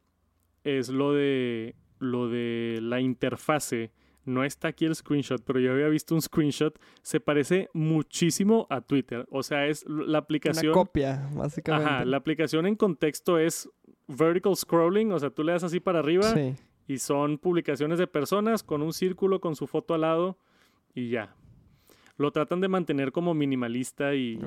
es 0.64 0.90
lo 0.90 1.14
de, 1.14 1.76
lo 2.00 2.30
de 2.30 2.80
la 2.82 3.02
interfase. 3.02 3.92
No 4.24 4.44
está 4.44 4.70
aquí 4.70 4.86
el 4.86 4.96
screenshot, 4.96 5.44
pero 5.44 5.60
yo 5.60 5.74
había 5.74 5.88
visto 5.88 6.16
un 6.16 6.22
screenshot. 6.22 6.80
Se 7.04 7.20
parece 7.20 7.70
muchísimo 7.74 8.66
a 8.72 8.82
Twitter. 8.82 9.28
O 9.30 9.44
sea, 9.44 9.68
es 9.68 9.86
la 9.88 10.18
aplicación. 10.18 10.68
Una 10.68 10.74
copia, 10.74 11.30
básicamente. 11.34 11.94
Ajá, 11.94 12.06
la 12.06 12.18
aplicación 12.18 12.66
en 12.66 12.76
contexto 12.76 13.38
es 13.38 13.70
vertical 14.08 14.56
scrolling. 14.56 15.12
O 15.12 15.20
sea, 15.20 15.30
tú 15.30 15.44
le 15.44 15.52
das 15.52 15.64
así 15.64 15.80
para 15.80 16.00
arriba 16.00 16.24
sí 16.34 16.56
y 16.88 17.00
son 17.00 17.38
publicaciones 17.38 18.00
de 18.00 18.08
personas 18.08 18.64
con 18.64 18.82
un 18.82 18.94
círculo 18.94 19.40
con 19.40 19.56
su 19.56 19.68
foto 19.68 19.94
al 19.94 20.02
lado 20.02 20.38
y 20.94 21.10
ya. 21.10 21.36
Lo 22.18 22.32
tratan 22.32 22.62
de 22.62 22.68
mantener 22.68 23.12
como 23.12 23.34
minimalista 23.34 24.16
y, 24.16 24.40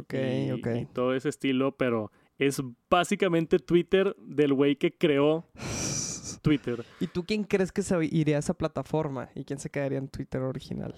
todo 0.93 1.15
ese 1.15 1.29
estilo, 1.29 1.77
pero 1.77 2.11
es 2.39 2.63
básicamente 2.89 3.59
Twitter 3.59 4.17
del 4.19 4.55
güey 4.55 4.77
que 4.77 4.93
creó 4.93 5.45
Twitter. 6.43 6.85
¿Y 7.01 7.09
tú 7.09 7.25
quién 7.25 7.45
crees 7.45 7.73
que 7.73 7.83
se 7.83 8.03
iría 8.07 8.37
a 8.37 8.39
esa 8.39 8.55
plataforma 8.55 9.29
y 9.35 9.45
quién 9.45 9.59
se 9.59 9.69
quedaría 9.69 9.99
en 9.99 10.09
Twitter 10.09 10.41
original? 10.41 10.95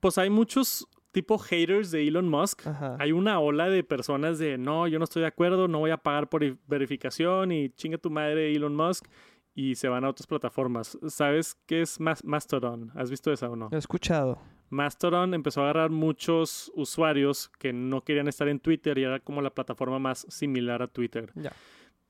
Pues 0.00 0.18
hay 0.18 0.28
muchos 0.28 0.86
tipo 1.12 1.38
haters 1.38 1.90
de 1.90 2.06
Elon 2.06 2.28
Musk. 2.28 2.66
Hay 2.98 3.12
una 3.12 3.38
ola 3.38 3.68
de 3.68 3.84
personas 3.84 4.38
de 4.38 4.58
no, 4.58 4.88
yo 4.88 4.98
no 4.98 5.04
estoy 5.04 5.22
de 5.22 5.28
acuerdo, 5.28 5.68
no 5.68 5.78
voy 5.78 5.92
a 5.92 5.98
pagar 5.98 6.28
por 6.28 6.42
verificación 6.66 7.52
y 7.52 7.70
chinga 7.70 7.98
tu 7.98 8.10
madre 8.10 8.52
Elon 8.52 8.74
Musk 8.74 9.06
y 9.54 9.74
se 9.74 9.88
van 9.88 10.04
a 10.04 10.08
otras 10.08 10.26
plataformas. 10.26 10.98
¿Sabes 11.08 11.56
qué 11.66 11.82
es 11.82 11.98
Mastodon? 12.00 12.90
¿Has 12.94 13.10
visto 13.10 13.32
esa 13.32 13.48
o 13.50 13.56
no? 13.56 13.68
He 13.72 13.76
escuchado. 13.76 14.38
Mastodon 14.70 15.34
empezó 15.34 15.60
a 15.60 15.64
agarrar 15.64 15.90
muchos 15.90 16.72
usuarios 16.74 17.50
que 17.58 17.74
no 17.74 18.02
querían 18.02 18.28
estar 18.28 18.48
en 18.48 18.58
Twitter 18.58 18.96
y 18.96 19.04
era 19.04 19.20
como 19.20 19.42
la 19.42 19.50
plataforma 19.50 19.98
más 19.98 20.26
similar 20.30 20.80
a 20.80 20.86
Twitter. 20.86 21.30
Ya. 21.34 21.52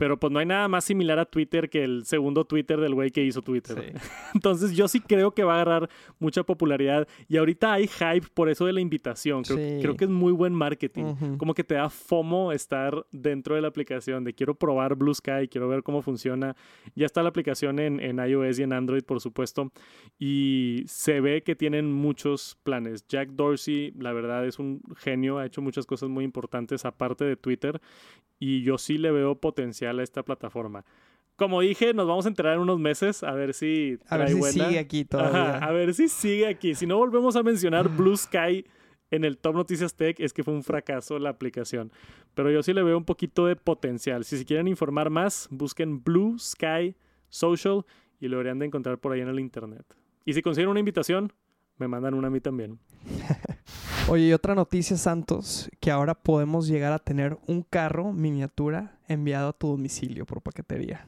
Pero 0.03 0.19
pues 0.19 0.33
no 0.33 0.41
hay 0.41 0.47
nada 0.47 0.67
más 0.67 0.85
similar 0.85 1.21
a 1.21 1.25
Twitter 1.27 1.71
que 1.71 1.85
el 1.85 2.05
segundo 2.05 2.45
Twitter 2.45 2.81
del 2.81 2.93
güey 2.93 3.13
que 3.13 3.23
hizo 3.23 3.41
Twitter. 3.41 3.81
Sí. 3.81 4.09
Entonces 4.35 4.73
yo 4.73 4.89
sí 4.89 4.99
creo 4.99 5.31
que 5.31 5.45
va 5.45 5.53
a 5.53 5.63
agarrar 5.63 5.89
mucha 6.19 6.43
popularidad. 6.43 7.07
Y 7.29 7.37
ahorita 7.37 7.75
hay 7.75 7.87
hype 7.87 8.27
por 8.35 8.49
eso 8.49 8.67
de 8.67 8.73
la 8.73 8.81
invitación. 8.81 9.45
Creo, 9.45 9.59
Sí. 9.59 9.79
creo 9.81 9.97
que 9.97 10.07
es 10.07 10.11
muy 10.11 10.33
buen 10.33 10.55
marketing. 10.55 11.37
Como 11.39 11.55
que 11.55 11.63
te 11.63 11.77
da 11.77 11.89
FOMO 11.89 12.51
estar 12.51 13.07
dentro 13.13 13.55
de 13.55 13.61
la 13.63 13.69
aplicación, 13.69 14.25
de 14.25 14.35
quiero 14.35 14.57
probar 14.57 14.97
Blue 14.97 15.15
Sky, 15.15 15.47
quiero 15.49 15.69
ver 15.69 15.85
cómo 15.85 16.03
funciona. 16.03 16.57
Ya 16.97 17.07
está 17.07 17.23
la 17.23 17.29
aplicación 17.29 17.79
en, 17.79 18.01
en 18.01 18.19
iOS 18.19 18.59
y 18.59 18.65
en 18.65 18.73
Android, 18.73 19.05
por 19.05 19.21
supuesto. 19.21 19.71
Y 20.19 20.83
se 20.89 21.21
ve 21.21 21.45
que 21.45 21.55
tienen 21.55 21.93
muchos 21.93 22.59
planes. 22.65 23.07
Jack 23.07 23.29
Dorsey, 23.31 23.93
la 23.97 24.13
verdad, 24.13 24.45
es 24.47 24.59
un 24.59 24.83
genio, 24.97 25.39
ha 25.39 25.47
hecho 25.47 25.63
muchas 25.63 25.87
cosas 25.87 26.09
muy 26.09 26.25
importantes 26.25 26.85
aparte 26.85 27.25
de 27.25 27.37
Twitter. 27.37 27.81
Y 28.45 28.63
yo 28.63 28.77
sí 28.77 28.99
le 28.99 29.13
veo 29.13 29.37
potencial 29.37 30.01
a 30.01 30.03
esta 30.03 30.25
plataforma. 30.25 30.85
Como 31.37 31.61
dije, 31.61 31.95
nos 31.95 32.09
vamos 32.09 32.27
a 32.27 32.29
enterar 32.29 32.55
en 32.55 32.61
unos 32.61 32.81
meses 32.81 33.23
a 33.23 33.31
ver 33.33 33.55
si 33.55 33.99
A 34.09 34.17
ver 34.17 34.31
si 34.31 34.35
buena. 34.35 34.65
sigue 34.67 34.79
aquí 34.81 35.07
Ajá, 35.13 35.31
todavía. 35.31 35.59
a 35.59 35.71
ver 35.71 35.95
si 35.95 36.09
sigue 36.09 36.49
aquí. 36.49 36.75
Si 36.75 36.85
no 36.87 36.97
volvemos 36.97 37.37
a 37.37 37.45
mencionar 37.45 37.89
Blue 37.97 38.17
Sky 38.17 38.65
en 39.13 39.25
el 39.25 39.39
Top 39.39 39.55
Noticias 39.55 39.95
Tech, 39.95 40.19
es 40.19 40.33
que 40.33 40.43
fue 40.43 40.55
un 40.55 40.65
fracaso 40.65 41.21
la 41.21 41.31
aplicación. 41.31 41.93
Pero 42.35 42.51
yo 42.51 42.65
sí 42.65 42.73
le 42.73 42.83
veo 42.83 42.99
un 42.99 43.05
poquito 43.05 43.47
de 43.47 43.55
potencial. 43.55 44.25
Si 44.25 44.37
se 44.37 44.45
quieren 44.45 44.67
informar 44.67 45.09
más, 45.11 45.47
busquen 45.53 46.03
Blue 46.03 46.37
Sky 46.37 46.97
Social 47.29 47.85
y 48.19 48.27
lo 48.27 48.39
deberían 48.39 48.59
de 48.59 48.67
encontrar 48.67 48.99
por 48.99 49.13
ahí 49.13 49.21
en 49.21 49.29
el 49.29 49.39
internet. 49.39 49.85
Y 50.25 50.33
si 50.33 50.43
consiguen 50.43 50.69
una 50.69 50.81
invitación, 50.81 51.33
me 51.79 51.87
mandan 51.87 52.15
una 52.15 52.27
a 52.27 52.31
mí 52.31 52.41
también. 52.41 52.79
Oye, 54.09 54.25
y 54.27 54.33
otra 54.33 54.55
noticia, 54.55 54.97
Santos, 54.97 55.71
que 55.81 55.91
ahora 55.91 56.15
podemos 56.15 56.67
llegar 56.67 56.93
a 56.93 56.99
tener 56.99 57.39
un 57.47 57.63
carro 57.63 58.13
miniatura 58.13 58.99
enviado 59.09 59.51
a 59.51 59.53
tu 59.53 59.69
domicilio 59.69 60.27
por 60.27 60.43
paquetería. 60.43 61.07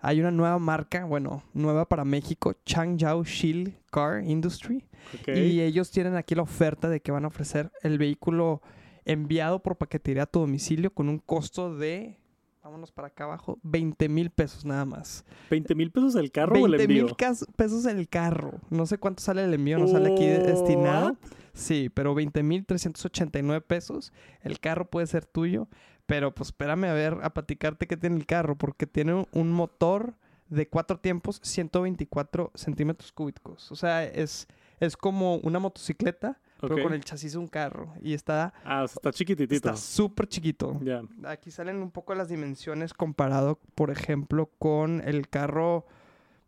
Hay 0.00 0.20
una 0.20 0.30
nueva 0.30 0.58
marca, 0.58 1.04
bueno, 1.04 1.42
nueva 1.54 1.88
para 1.88 2.04
México, 2.04 2.54
Changjiao 2.66 3.24
Shield 3.24 3.72
Car 3.90 4.22
Industry. 4.22 4.84
Y 5.26 5.60
ellos 5.60 5.90
tienen 5.90 6.16
aquí 6.16 6.34
la 6.34 6.42
oferta 6.42 6.90
de 6.90 7.00
que 7.00 7.12
van 7.12 7.24
a 7.24 7.28
ofrecer 7.28 7.72
el 7.82 7.96
vehículo 7.96 8.60
enviado 9.06 9.62
por 9.62 9.76
paquetería 9.76 10.24
a 10.24 10.26
tu 10.26 10.40
domicilio 10.40 10.92
con 10.92 11.08
un 11.08 11.18
costo 11.18 11.74
de, 11.74 12.18
vámonos 12.64 12.90
para 12.90 13.08
acá 13.08 13.24
abajo, 13.24 13.58
20 13.62 14.08
mil 14.08 14.30
pesos 14.30 14.64
nada 14.64 14.84
más. 14.84 15.24
¿20 15.50 15.74
mil 15.76 15.90
pesos 15.92 16.14
el 16.16 16.32
carro 16.32 16.54
o 16.60 16.66
el 16.66 16.72
20 16.72 16.82
envío? 16.84 17.04
mil 17.04 17.16
cas- 17.16 17.46
pesos 17.56 17.84
el 17.86 18.08
carro. 18.08 18.52
No 18.70 18.86
sé 18.86 18.98
cuánto 18.98 19.22
sale 19.22 19.44
el 19.44 19.52
envío, 19.54 19.78
no 19.78 19.86
sale 19.86 20.12
aquí 20.12 20.26
de- 20.26 20.38
destinado. 20.38 21.08
What? 21.08 21.16
Sí, 21.52 21.88
pero 21.92 22.14
20 22.14 22.42
mil 22.42 22.64
389 22.66 23.60
pesos. 23.60 24.12
El 24.42 24.58
carro 24.60 24.86
puede 24.90 25.06
ser 25.06 25.24
tuyo. 25.26 25.68
Pero 26.06 26.34
pues 26.34 26.48
espérame 26.48 26.84
a 26.84 26.92
ver, 26.92 27.16
a 27.22 27.32
platicarte 27.32 27.86
qué 27.86 27.96
tiene 27.96 28.16
el 28.16 28.26
carro. 28.26 28.56
Porque 28.56 28.86
tiene 28.86 29.14
un- 29.14 29.26
un 29.32 29.52
motor 29.52 30.14
de 30.48 30.68
cuatro 30.68 30.98
tiempos, 30.98 31.40
124 31.42 32.50
centímetros 32.54 33.12
cúbicos. 33.12 33.70
O 33.72 33.76
sea, 33.76 34.04
es, 34.04 34.46
es 34.80 34.96
como 34.96 35.36
una 35.36 35.58
motocicleta, 35.58 36.40
pero 36.68 36.82
con 36.82 36.92
el 36.94 37.04
chasis 37.04 37.32
de 37.32 37.38
un 37.38 37.48
carro. 37.48 37.92
Y 38.02 38.12
está 38.14 38.52
Ah, 38.64 38.82
o 38.84 38.88
sea, 38.88 38.94
está 38.96 39.12
chiquititito. 39.12 39.54
está 39.54 39.76
súper 39.76 40.26
chiquito. 40.28 40.78
Ya. 40.82 41.02
Aquí 41.24 41.50
salen 41.50 41.76
un 41.82 41.90
poco 41.90 42.14
las 42.14 42.28
dimensiones 42.28 42.94
comparado, 42.94 43.58
por 43.74 43.90
ejemplo, 43.90 44.50
con 44.58 45.00
el 45.04 45.28
carro 45.28 45.86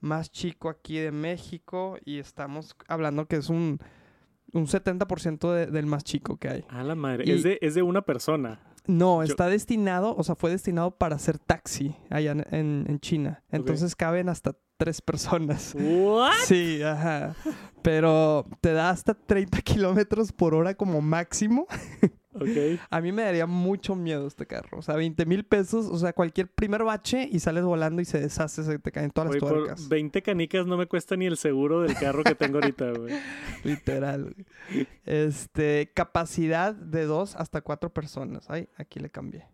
más 0.01 0.31
chico 0.31 0.69
aquí 0.69 0.99
de 0.99 1.11
México 1.11 1.97
y 2.05 2.19
estamos 2.19 2.77
hablando 2.89 3.27
que 3.27 3.37
es 3.37 3.49
un, 3.49 3.79
un 4.53 4.67
70% 4.67 5.53
de- 5.53 5.67
del 5.67 5.87
más 5.87 6.05
chico 6.05 6.37
que 6.37 6.49
hay. 6.49 6.65
A 6.69 6.83
la 6.85 6.95
madre. 6.95 7.25
Y- 7.27 7.33
Es, 7.33 7.43
de, 7.43 7.59
es 7.63 7.75
de 7.75 7.83
una 7.83 8.03
persona. 8.03 8.61
No, 8.87 9.25
Yo- 9.25 9.31
está 9.31 9.49
destinado, 9.49 10.15
o 10.17 10.23
sea, 10.23 10.37
fue 10.37 10.51
destinado 10.51 10.93
para 10.93 11.17
hacer 11.17 11.39
taxi 11.41 11.97
allá 12.11 12.33
en, 12.33 12.45
en- 12.53 12.85
en 12.89 13.01
China. 13.01 13.43
Entonces 13.51 13.97
caben 13.97 14.29
hasta 14.29 14.55
tres 14.77 15.01
personas. 15.01 15.75
¿What? 15.75 16.33
Sí, 16.45 16.83
ajá. 16.83 17.35
Pero 17.83 18.47
te 18.61 18.73
da 18.73 18.91
hasta 18.91 19.15
30 19.15 19.61
kilómetros 19.63 20.33
por 20.33 20.55
hora 20.55 20.75
como 20.75 21.01
máximo. 21.01 21.67
Ok. 22.35 22.79
A 22.91 23.01
mí 23.01 23.13
me 23.13 23.23
daría 23.23 23.47
mucho 23.47 23.95
miedo 23.95 24.27
este 24.27 24.47
carro. 24.47 24.79
O 24.79 24.83
sea, 24.83 24.95
20 24.97 25.25
mil 25.25 25.45
pesos, 25.45 25.87
o 25.87 25.97
sea, 25.97 26.13
cualquier 26.13 26.49
primer 26.53 26.85
bache 26.85 27.29
y 27.31 27.41
sales 27.41 27.65
volando 27.65 28.03
y 28.03 28.05
se 28.05 28.21
deshace, 28.21 28.63
se 28.63 28.79
te 28.79 28.93
caen 28.93 29.11
todas 29.11 29.31
las 29.31 29.39
tuercas. 29.39 29.89
20 29.89 30.21
canicas 30.23 30.67
no 30.67 30.77
me 30.77 30.87
cuesta 30.87 31.17
ni 31.17 31.27
el 31.27 31.39
seguro 31.39 31.81
del 31.81 31.95
carro 31.95 32.23
que 32.25 32.35
tengo 32.35 32.59
ahorita, 32.59 32.91
güey. 32.93 33.15
Literal. 33.65 34.35
Este, 35.07 35.91
capacidad 35.95 36.75
de 36.75 37.07
dos 37.07 37.37
hasta 37.37 37.63
cuatro 37.63 37.89
personas. 37.91 38.51
Ay, 38.51 38.69
aquí 38.77 39.01
le 39.01 39.09
cambié. 39.09 39.47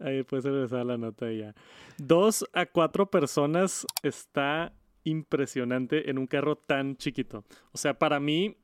Ahí 0.00 0.22
puedes 0.22 0.44
regresar 0.44 0.84
la 0.86 0.96
nota 0.98 1.30
y 1.32 1.38
ya. 1.38 1.54
Dos 1.98 2.44
a 2.52 2.66
cuatro 2.66 3.10
personas 3.10 3.86
está 4.02 4.72
impresionante 5.04 6.10
en 6.10 6.18
un 6.18 6.26
carro 6.26 6.56
tan 6.56 6.96
chiquito. 6.96 7.44
O 7.72 7.78
sea, 7.78 7.98
para 7.98 8.20
mí, 8.20 8.56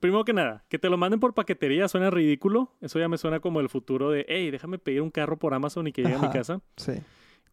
primero 0.00 0.24
que 0.24 0.32
nada, 0.32 0.64
que 0.68 0.78
te 0.78 0.88
lo 0.88 0.96
manden 0.96 1.20
por 1.20 1.34
paquetería 1.34 1.88
suena 1.88 2.10
ridículo. 2.10 2.72
Eso 2.80 2.98
ya 2.98 3.08
me 3.08 3.18
suena 3.18 3.40
como 3.40 3.60
el 3.60 3.68
futuro 3.68 4.10
de, 4.10 4.24
hey, 4.28 4.50
déjame 4.50 4.78
pedir 4.78 5.02
un 5.02 5.10
carro 5.10 5.38
por 5.38 5.54
Amazon 5.54 5.86
y 5.86 5.92
que 5.92 6.02
llegue 6.02 6.14
a 6.16 6.20
mi 6.20 6.30
casa. 6.30 6.60
Sí. 6.76 6.92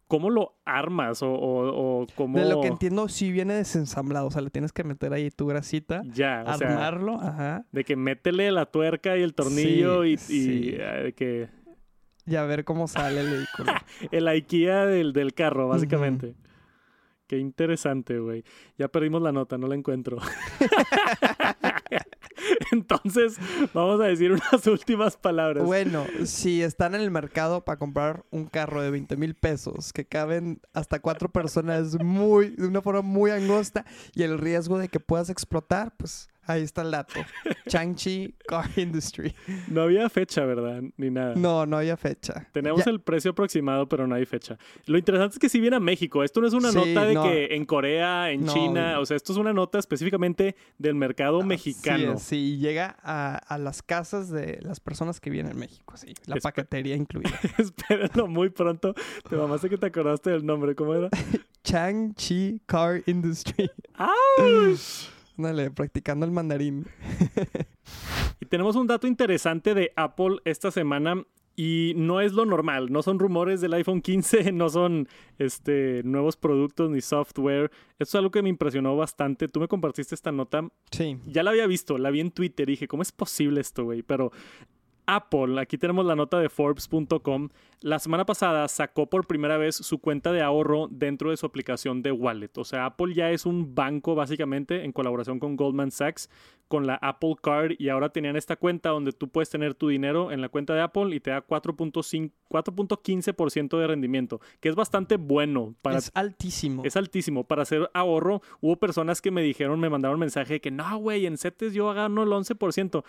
¿Cómo 0.08 0.30
lo 0.30 0.56
armas? 0.66 1.24
O, 1.24 1.32
o, 1.34 2.02
o 2.04 2.08
cómo... 2.16 2.38
De 2.38 2.48
lo 2.48 2.62
que 2.62 2.68
entiendo, 2.68 3.08
sí 3.10 3.32
viene 3.32 3.56
desensamblado. 3.56 4.28
O 4.28 4.32
sea, 4.32 4.42
le 4.44 4.52
tienes 4.52 4.72
que 4.72 4.84
meter 4.84 5.12
ahí 5.14 5.32
tu 5.32 5.48
grasita, 5.48 6.04
Ya, 6.14 6.44
o 6.46 6.54
sea, 6.58 6.68
armarlo, 6.70 7.20
ajá. 7.20 7.66
de 7.72 7.84
que 7.84 7.96
métele 7.96 8.52
la 8.52 8.68
tuerca 8.68 9.18
y 9.18 9.24
el 9.24 9.34
tornillo 9.34 10.04
Sí, 10.04 10.10
y, 10.10 10.14
y, 10.14 10.18
sí. 10.18 10.72
de 10.74 11.14
que 11.18 11.48
Y 12.26 12.36
a 12.36 12.44
ver 12.44 12.66
cómo 12.66 12.88
sale 12.88 13.22
el 13.22 13.30
vehículo. 13.30 13.72
el 14.12 14.28
IKEA 14.28 14.86
del, 14.86 15.14
del 15.14 15.34
carro, 15.34 15.68
básicamente. 15.68 16.36
Qué 17.28 17.40
interesante, 17.40 18.20
güey. 18.20 18.44
Ya 18.78 18.88
perdimos 18.88 19.22
la 19.22 19.32
nota, 19.32 19.58
no 19.58 19.68
la 19.68 19.76
encuentro. 19.76 20.18
Entonces, 22.72 23.38
vamos 23.74 24.00
a 24.02 24.06
decir 24.06 24.32
unas 24.32 24.68
últimas 24.68 25.18
palabras. 25.18 25.66
Bueno, 25.66 26.06
si 26.26 26.62
están 26.62 26.94
en 26.94 27.02
el 27.02 27.10
mercado 27.10 27.66
para 27.66 27.80
comprar 27.80 28.26
un 28.30 28.46
carro 28.46 28.82
de 28.82 28.92
20 28.92 29.18
mil 29.18 29.34
pesos 29.34 29.92
que 29.92 30.06
caben 30.06 30.62
hasta 30.74 31.00
cuatro 31.00 31.30
personas 31.30 31.98
muy, 32.04 32.50
de 32.50 32.68
una 32.68 32.82
forma 32.82 33.02
muy 33.02 33.32
angosta 33.32 33.86
y 34.14 34.24
el 34.24 34.38
riesgo 34.38 34.78
de 34.78 34.90
que 34.90 35.00
puedas 35.00 35.30
explotar, 35.30 35.96
pues 35.98 36.30
ahí 36.48 36.62
está 36.64 36.82
el 36.82 36.92
dato. 36.92 37.20
Changchi 37.68 38.36
Car 38.48 38.70
Industry. 38.76 39.34
No 39.68 39.82
había 39.84 40.10
fecha, 40.10 40.46
¿verdad? 40.46 40.82
Ni 40.98 41.10
nada. 41.10 41.34
No, 41.36 41.66
no 41.66 41.78
había 41.78 41.98
fecha. 41.98 42.48
Tenemos 42.52 42.86
Ya- 42.86 42.92
el 42.92 43.02
precio 43.02 43.32
aproximado, 43.32 43.88
pero 43.90 44.06
no 44.08 44.16
hay 44.16 44.26
fecha. 44.26 44.58
Lo 44.86 44.98
interesante 44.98 45.36
es 45.36 45.40
que 45.40 45.50
si 45.50 45.60
viene 45.60 45.76
a 45.78 45.80
México, 45.80 46.24
esto 46.24 46.42
no 46.42 46.48
es 46.48 46.54
una 46.54 46.72
Sí, 46.72 46.78
nota 46.78 47.06
de 47.06 47.14
no. 47.14 47.24
que 47.24 47.56
en 47.56 47.66
Corea, 47.66 48.32
en 48.32 48.46
No, 48.46 48.54
China, 48.54 49.00
o 49.00 49.06
sea, 49.06 49.18
esto 49.18 49.32
es 49.32 49.38
una 49.38 49.54
nota 49.54 49.80
específicamente 49.80 50.56
del 50.78 50.96
mercado 50.96 51.42
mexicano. 51.44 52.18
Sí, 52.18 52.26
sí, 52.26 52.58
llega 52.58 52.98
a, 53.02 53.36
a 53.36 53.58
las 53.58 53.82
casas 53.82 54.30
de 54.30 54.60
las 54.62 54.80
personas 54.80 55.20
que 55.20 55.30
vienen 55.30 55.54
en 55.54 55.60
México, 55.60 55.98
sí. 55.98 56.14
La 56.26 56.36
Espe- 56.36 56.42
paquetería 56.44 56.96
incluida. 56.96 57.32
Espérenlo 57.58 58.28
muy 58.28 58.50
pronto. 58.50 58.94
Te 59.30 59.36
mamaste 59.36 59.70
que 59.70 59.78
te 59.78 59.88
acordaste 59.88 60.30
del 60.30 60.46
nombre, 60.46 60.76
¿cómo 60.76 60.94
era? 60.94 61.10
Changchi 61.64 62.62
Car 62.68 63.02
Industry. 63.08 63.70
¡Auch! 63.98 65.10
Dale, 65.38 65.72
practicando 65.72 66.26
el 66.26 66.32
mandarín. 66.32 66.86
Y 68.40 68.46
tenemos 68.48 68.76
un 68.76 68.88
dato 68.88 69.08
interesante 69.08 69.74
de 69.74 69.94
Apple 69.96 70.38
esta 70.44 70.70
semana 70.72 71.24
y 71.56 71.94
no 71.96 72.20
es 72.20 72.34
lo 72.34 72.44
normal, 72.46 72.92
no 72.92 73.02
son 73.02 73.18
rumores 73.18 73.62
del 73.62 73.74
iPhone 73.74 74.02
15, 74.02 74.52
no 74.52 74.70
son 74.70 75.08
este, 75.38 76.02
nuevos 76.04 76.36
productos 76.36 76.90
ni 76.90 77.00
software. 77.00 77.72
Esto 77.98 78.04
es 78.04 78.16
algo 78.16 78.32
que 78.32 78.42
me 78.42 78.50
impresionó 78.50 78.98
bastante. 78.98 79.48
Tú 79.48 79.62
me 79.62 79.70
compartiste 79.70 80.16
esta 80.16 80.34
nota, 80.34 80.68
Sí. 80.92 81.18
ya 81.26 81.44
la 81.44 81.52
había 81.52 81.66
visto, 81.66 81.98
la 81.98 82.10
vi 82.12 82.20
en 82.20 82.32
Twitter 82.32 82.68
y 82.70 82.74
dije, 82.74 82.88
¿cómo 82.90 83.04
es 83.04 83.14
posible 83.14 83.62
esto, 83.62 83.86
güey? 83.86 84.02
Pero 84.04 84.32
Apple, 85.08 85.60
aquí 85.62 85.78
tenemos 85.78 86.06
la 86.06 86.16
nota 86.16 86.40
de 86.40 86.50
Forbes.com, 86.50 87.50
la 87.82 88.00
semana 88.00 88.26
pasada 88.26 88.68
sacó 88.68 89.10
por 89.10 89.28
primera 89.28 89.58
vez 89.58 89.76
su 89.76 90.00
cuenta 90.00 90.32
de 90.32 90.42
ahorro 90.42 90.88
dentro 90.90 91.30
de 91.30 91.38
su 91.38 91.46
aplicación 91.46 92.02
de 92.02 92.12
Wallet. 92.12 92.58
O 92.58 92.64
sea, 92.64 92.86
Apple 92.86 93.14
ya 93.14 93.32
es 93.32 93.46
un 93.46 93.76
banco 93.76 94.16
básicamente 94.16 94.84
en 94.84 94.92
colaboración 94.92 95.40
con 95.40 95.56
Goldman 95.56 95.92
Sachs 95.92 96.30
con 96.68 96.88
la 96.88 96.96
Apple 96.96 97.36
Card 97.42 97.74
y 97.78 97.90
ahora 97.90 98.10
tenían 98.10 98.36
esta 98.36 98.56
cuenta 98.56 98.90
donde 98.90 99.12
tú 99.12 99.30
puedes 99.30 99.50
tener 99.50 99.76
tu 99.76 99.88
dinero 99.88 100.32
en 100.32 100.42
la 100.42 100.50
cuenta 100.50 100.74
de 100.74 100.82
Apple 100.82 101.16
y 101.16 101.20
te 101.20 101.30
da 101.32 101.46
4.5 101.46 102.32
4.15% 102.50 103.78
de 103.78 103.88
rendimiento, 103.88 104.40
que 104.60 104.70
es 104.70 104.76
bastante 104.76 105.18
bueno 105.18 105.76
para 105.82 105.98
es 105.98 106.12
altísimo. 106.14 106.84
es 106.86 106.96
altísimo. 106.96 107.44
Para 107.44 107.64
hacer 107.64 107.90
ahorro, 107.94 108.42
hubo 108.62 108.78
personas 108.78 109.22
que 109.22 109.32
me 109.32 109.42
dijeron, 109.42 109.80
me 109.80 109.90
mandaron 109.90 110.20
mensaje 110.20 110.54
de 110.54 110.62
que 110.62 110.72
no, 110.72 110.98
güey, 110.98 111.26
en 111.26 111.38
CETES 111.38 111.74
yo 111.74 111.94
gano 111.94 112.24
el 112.24 112.30
11%. 112.30 113.04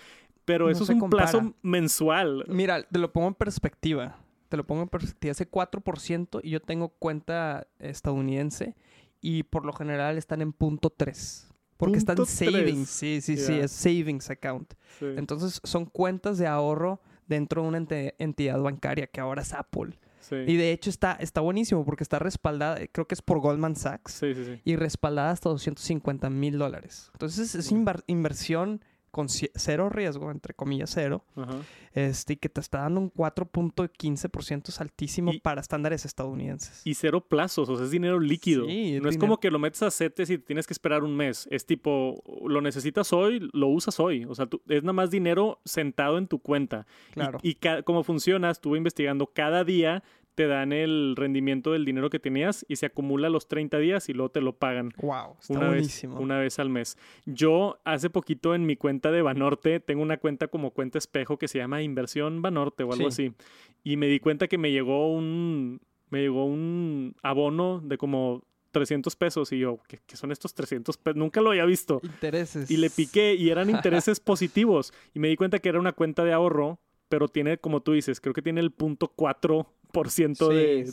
Pero 0.45 0.67
No 0.67 0.71
eso 0.71 0.85
es 0.85 0.91
un 0.91 1.01
compara. 1.01 1.25
plazo 1.25 1.55
mensual. 1.63 2.45
Mira, 2.49 2.83
te 2.85 2.99
lo 2.99 3.13
pongo 3.13 3.29
en 3.29 3.35
perspectiva. 3.35 4.17
Te 4.49 4.57
lo 4.57 4.65
pongo 4.65 4.83
en 4.83 4.89
perspectiva. 4.89 5.33
Hace 5.33 5.51
4% 5.51 6.41
y 6.43 6.51
yo 6.51 6.61
tengo 6.61 6.91
cuenta 6.91 7.67
estadounidense 7.81 8.77
y 9.21 9.43
por 9.43 9.65
lo 9.65 9.73
general 9.73 10.19
están 10.19 10.43
en 10.43 10.53
punto 10.53 10.91
3. 10.91 11.53
Porque 11.77 11.99
está 11.99 12.15
en 12.15 12.27
savings. 12.27 12.89
Sí, 12.89 13.21
sí, 13.21 13.37
sí, 13.37 13.55
es 13.55 13.71
savings 13.73 14.31
account. 14.31 14.75
Entonces 15.01 15.61
son 15.65 15.87
cuentas 15.87 16.39
de 16.39 16.47
ahorro 16.47 17.01
dentro 17.27 17.63
de 17.63 17.69
una 17.69 17.87
entidad 18.19 18.61
bancaria 18.61 19.07
que 19.07 19.21
ahora 19.21 19.43
es 19.43 19.53
Apple. 19.53 19.99
Y 20.33 20.57
de 20.57 20.73
hecho 20.73 20.91
está, 20.91 21.13
está 21.13 21.41
buenísimo 21.41 21.85
porque 21.85 22.03
está 22.03 22.19
respaldada, 22.19 22.85
creo 22.89 23.07
que 23.07 23.15
es 23.15 23.23
por 23.23 23.39
Goldman 23.39 23.77
Sachs. 23.77 24.23
y 24.65 24.77
respaldada 24.77 25.31
hasta 25.31 25.49
250 25.49 26.31
mil 26.31 26.59
dólares. 26.59 27.11
Entonces 27.13 27.55
es 27.55 27.73
inversión 28.07 28.81
con 29.17 29.31
cero 29.31 29.89
riesgo, 29.89 30.31
entre 30.31 30.53
comillas 30.53 30.91
cero, 30.93 31.25
este, 31.95 32.35
y 32.35 32.37
que 32.37 32.51
te 32.51 32.61
está 32.61 32.81
dando 32.81 33.01
un 33.01 33.11
4.15% 33.11 34.69
es 34.69 34.79
altísimo 34.79 35.33
para 35.43 35.63
estándares 35.63 36.05
estadounidenses. 36.05 36.83
Y 36.85 36.93
cero 36.93 37.27
plazos, 37.27 37.71
o 37.71 37.77
sea, 37.77 37.87
es 37.87 37.91
dinero 37.91 38.21
líquido. 38.21 38.67
no 38.67 39.09
es 39.09 39.17
como 39.17 39.41
que 39.41 39.51
lo 39.51 39.59
metes 39.59 39.83
a 39.83 39.91
CETES 39.91 40.29
y 40.29 40.37
tienes 40.37 40.67
que 40.67 40.75
esperar 40.75 41.03
un 41.03 41.17
mes. 41.17 41.49
Es 41.51 41.65
tipo, 41.65 42.23
lo 42.47 42.61
necesitas 42.61 43.15
hoy, 43.15 43.49
lo 43.55 43.69
usas 43.69 43.99
hoy. 44.01 44.27
O 44.27 44.35
sea, 44.35 44.51
es 44.69 44.83
nada 44.83 44.93
más 44.93 45.11
dinero 45.11 45.61
sentado 45.65 46.19
en 46.19 46.29
tu 46.29 46.39
cuenta. 46.39 46.87
Claro. 47.13 47.39
Y, 47.43 47.53
y 47.53 47.83
como 47.85 48.05
funciona, 48.05 48.51
estuve 48.51 48.77
investigando, 48.77 49.29
cada 49.29 49.65
día 49.65 50.05
te 50.37 50.47
dan 50.47 50.73
el 50.73 51.15
rendimiento 51.17 51.73
del 51.73 51.85
dinero 51.85 52.11
que 52.11 52.21
tenías 52.21 52.65
y 52.69 52.77
se 52.77 52.87
acumula 52.87 53.31
los 53.31 53.49
30 53.49 53.79
días 53.79 54.09
y 54.09 54.13
luego 54.13 54.31
te 54.31 54.41
lo 54.43 54.53
pagan. 54.53 54.93
Wow, 54.99 55.37
está 55.41 55.55
una 55.55 55.69
buenísimo. 55.69 56.15
Vez, 56.15 56.23
una 56.23 56.39
vez 56.39 56.59
al 56.59 56.69
mes. 56.69 56.99
Yo 57.25 57.81
hace 57.85 58.11
poquito 58.11 58.55
en 58.55 58.67
mi 58.67 58.77
cuenta 58.77 59.11
de 59.11 59.23
Banorte 59.23 59.81
tengo 59.81 60.03
una 60.03 60.19
cuenta 60.19 60.49
como 60.49 60.71
cuenta 60.71 60.99
espejo 60.99 61.39
que 61.39 61.49
se 61.49 61.59
llama 61.59 61.83
Inversión 61.83 62.43
Banorte 62.43 62.85
o 62.85 62.93
algo 62.93 63.09
así. 63.09 63.33
Y 63.83 63.97
me 63.97 64.07
di 64.07 64.21
cuenta 64.21 64.47
que 64.47 64.59
me 64.59 64.71
llegó 64.71 65.11
un 65.11 65.81
me 66.11 66.21
llegó 66.21 66.45
un 66.45 67.17
abono 67.23 67.81
de 67.83 67.97
como 67.97 68.45
300 68.73 69.17
pesos 69.17 69.53
y 69.53 69.59
yo, 69.61 69.81
¿qué, 69.89 70.17
son 70.17 70.33
estos 70.33 70.53
300 70.53 70.99
pesos? 70.99 71.17
Nunca 71.17 71.41
lo 71.41 71.51
había 71.51 71.65
visto. 71.65 72.01
Intereses. 72.03 72.71
Y 72.71 72.77
le 72.77 72.91
piqué 72.91 73.35
y 73.35 73.49
eran 73.49 73.71
intereses 73.71 74.21
positivos 74.21 74.93
y 75.15 75.19
me 75.19 75.29
di 75.29 75.37
cuenta 75.37 75.61
que 75.61 75.71
era 75.71 75.81
una 75.81 75.93
cuenta 75.93 76.25
de 76.25 76.35
ahorro, 76.35 76.79
pero 77.09 77.29
tiene, 77.29 77.59
como 77.59 77.83
tú 77.83 77.93
dices, 77.93 78.21
creo 78.21 78.35
que 78.35 78.43
tiene 78.43 78.61
el 78.61 78.73
punto 78.73 79.13
4 79.15 79.77
ciento 80.05 80.49
de... 80.51 80.85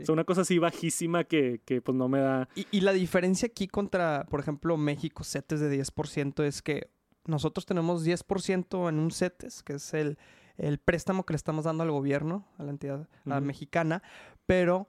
o 0.00 0.04
sea, 0.04 0.12
una 0.12 0.24
cosa 0.24 0.42
así 0.42 0.58
bajísima 0.58 1.24
que, 1.24 1.60
pues 1.84 1.96
no 1.96 2.08
me 2.08 2.20
da... 2.20 2.48
Y, 2.54 2.80
la 2.80 2.92
diferencia 2.92 3.46
aquí 3.46 3.66
contra, 3.66 4.26
por 4.30 4.40
ejemplo, 4.40 4.76
México, 4.76 5.24
CETES 5.24 5.60
de 5.60 5.80
10% 5.80 6.44
es 6.44 6.62
que 6.62 6.88
nosotros 7.26 7.66
tenemos 7.66 8.06
10% 8.06 8.88
en 8.88 8.98
un 8.98 9.10
CETES, 9.10 9.62
que 9.62 9.74
es 9.74 9.94
el, 9.94 10.18
el 10.56 10.78
préstamo 10.78 11.24
que 11.24 11.32
le 11.32 11.36
estamos 11.36 11.64
dando 11.64 11.82
al 11.82 11.90
gobierno, 11.90 12.46
a 12.58 12.62
la 12.64 12.70
entidad 12.70 13.08
mexicana, 13.24 14.02
pero 14.46 14.88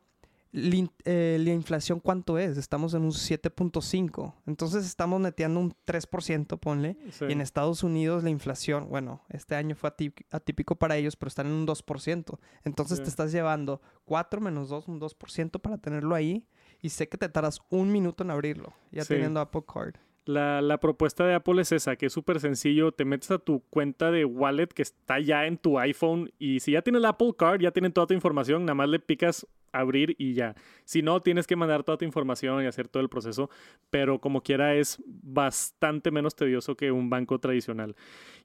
eh, 0.56 1.38
la, 1.40 1.52
inflación 1.52 2.00
cuánto 2.00 2.38
es? 2.38 2.58
Estamos 2.58 2.94
en 2.94 3.04
un 3.04 3.12
7.5. 3.12 4.34
Entonces 4.48 4.86
estamos 4.86 5.20
neteando 5.20 5.60
un 5.60 5.76
3%, 5.86 6.58
ponle. 6.60 6.98
Y 7.28 7.32
en 7.32 7.42
Estados 7.42 7.84
Unidos 7.84 8.24
la 8.24 8.30
inflación, 8.30 8.88
bueno, 8.90 9.22
este 9.30 9.56
año 9.56 9.76
fue 9.76 9.92
atípico 10.32 10.76
para 10.78 10.96
ellos, 10.96 11.16
pero 11.16 11.28
están 11.28 11.48
en 11.48 11.54
un 11.54 11.68
2%. 11.68 12.40
Entonces 12.64 13.04
te 13.04 13.10
estás 13.10 13.32
llevando 13.32 13.82
4 14.06 14.40
menos 14.40 14.70
2, 14.70 14.88
un 14.88 15.02
2% 15.02 15.60
para 15.60 15.78
tenerlo 15.78 16.16
ahí. 16.16 16.48
Y 16.82 16.90
sé 16.90 17.10
que 17.10 17.18
te 17.18 17.30
tardas 17.30 17.60
un 17.70 17.92
minuto 17.92 18.24
en 18.24 18.32
abrirlo, 18.32 18.74
ya 18.92 19.04
teniendo 19.04 19.40
Apple 19.40 19.64
Card. 19.72 19.96
La, 20.26 20.62
la, 20.62 20.80
propuesta 20.80 21.26
de 21.26 21.36
Apple 21.36 21.62
es 21.62 21.72
esa, 21.72 21.96
que 21.96 22.08
es 22.08 22.14
súper 22.14 22.40
sencillo. 22.40 22.92
Te 22.92 23.06
metes 23.06 23.30
a 23.30 23.38
tu 23.38 23.62
cuenta 23.70 24.10
de 24.10 24.26
wallet 24.26 24.68
que 24.68 24.82
está 24.82 25.20
ya 25.20 25.46
en 25.46 25.58
tu 25.58 25.78
iPhone 25.78 26.32
y 26.40 26.62
si 26.62 26.72
ya 26.72 26.82
tiene 26.82 26.98
el 26.98 27.06
Apple 27.06 27.34
Card, 27.38 27.62
ya 27.62 27.72
tienen 27.72 27.94
toda 27.94 28.08
tu 28.08 28.16
información, 28.16 28.64
nada 28.64 28.74
más 28.74 28.90
le 28.90 29.00
picas 29.00 29.46
abrir 29.80 30.16
y 30.18 30.34
ya. 30.34 30.56
Si 30.84 31.02
no, 31.02 31.22
tienes 31.22 31.48
que 31.48 31.56
mandar 31.56 31.84
toda 31.84 31.98
tu 31.98 32.06
información 32.06 32.64
y 32.64 32.68
hacer 32.68 32.88
todo 32.88 33.02
el 33.02 33.10
proceso, 33.10 33.50
pero 33.90 34.20
como 34.20 34.42
quiera 34.42 34.76
es 34.76 35.02
bastante 35.06 36.12
menos 36.12 36.36
tedioso 36.36 36.76
que 36.76 36.92
un 36.92 37.10
banco 37.10 37.40
tradicional. 37.40 37.96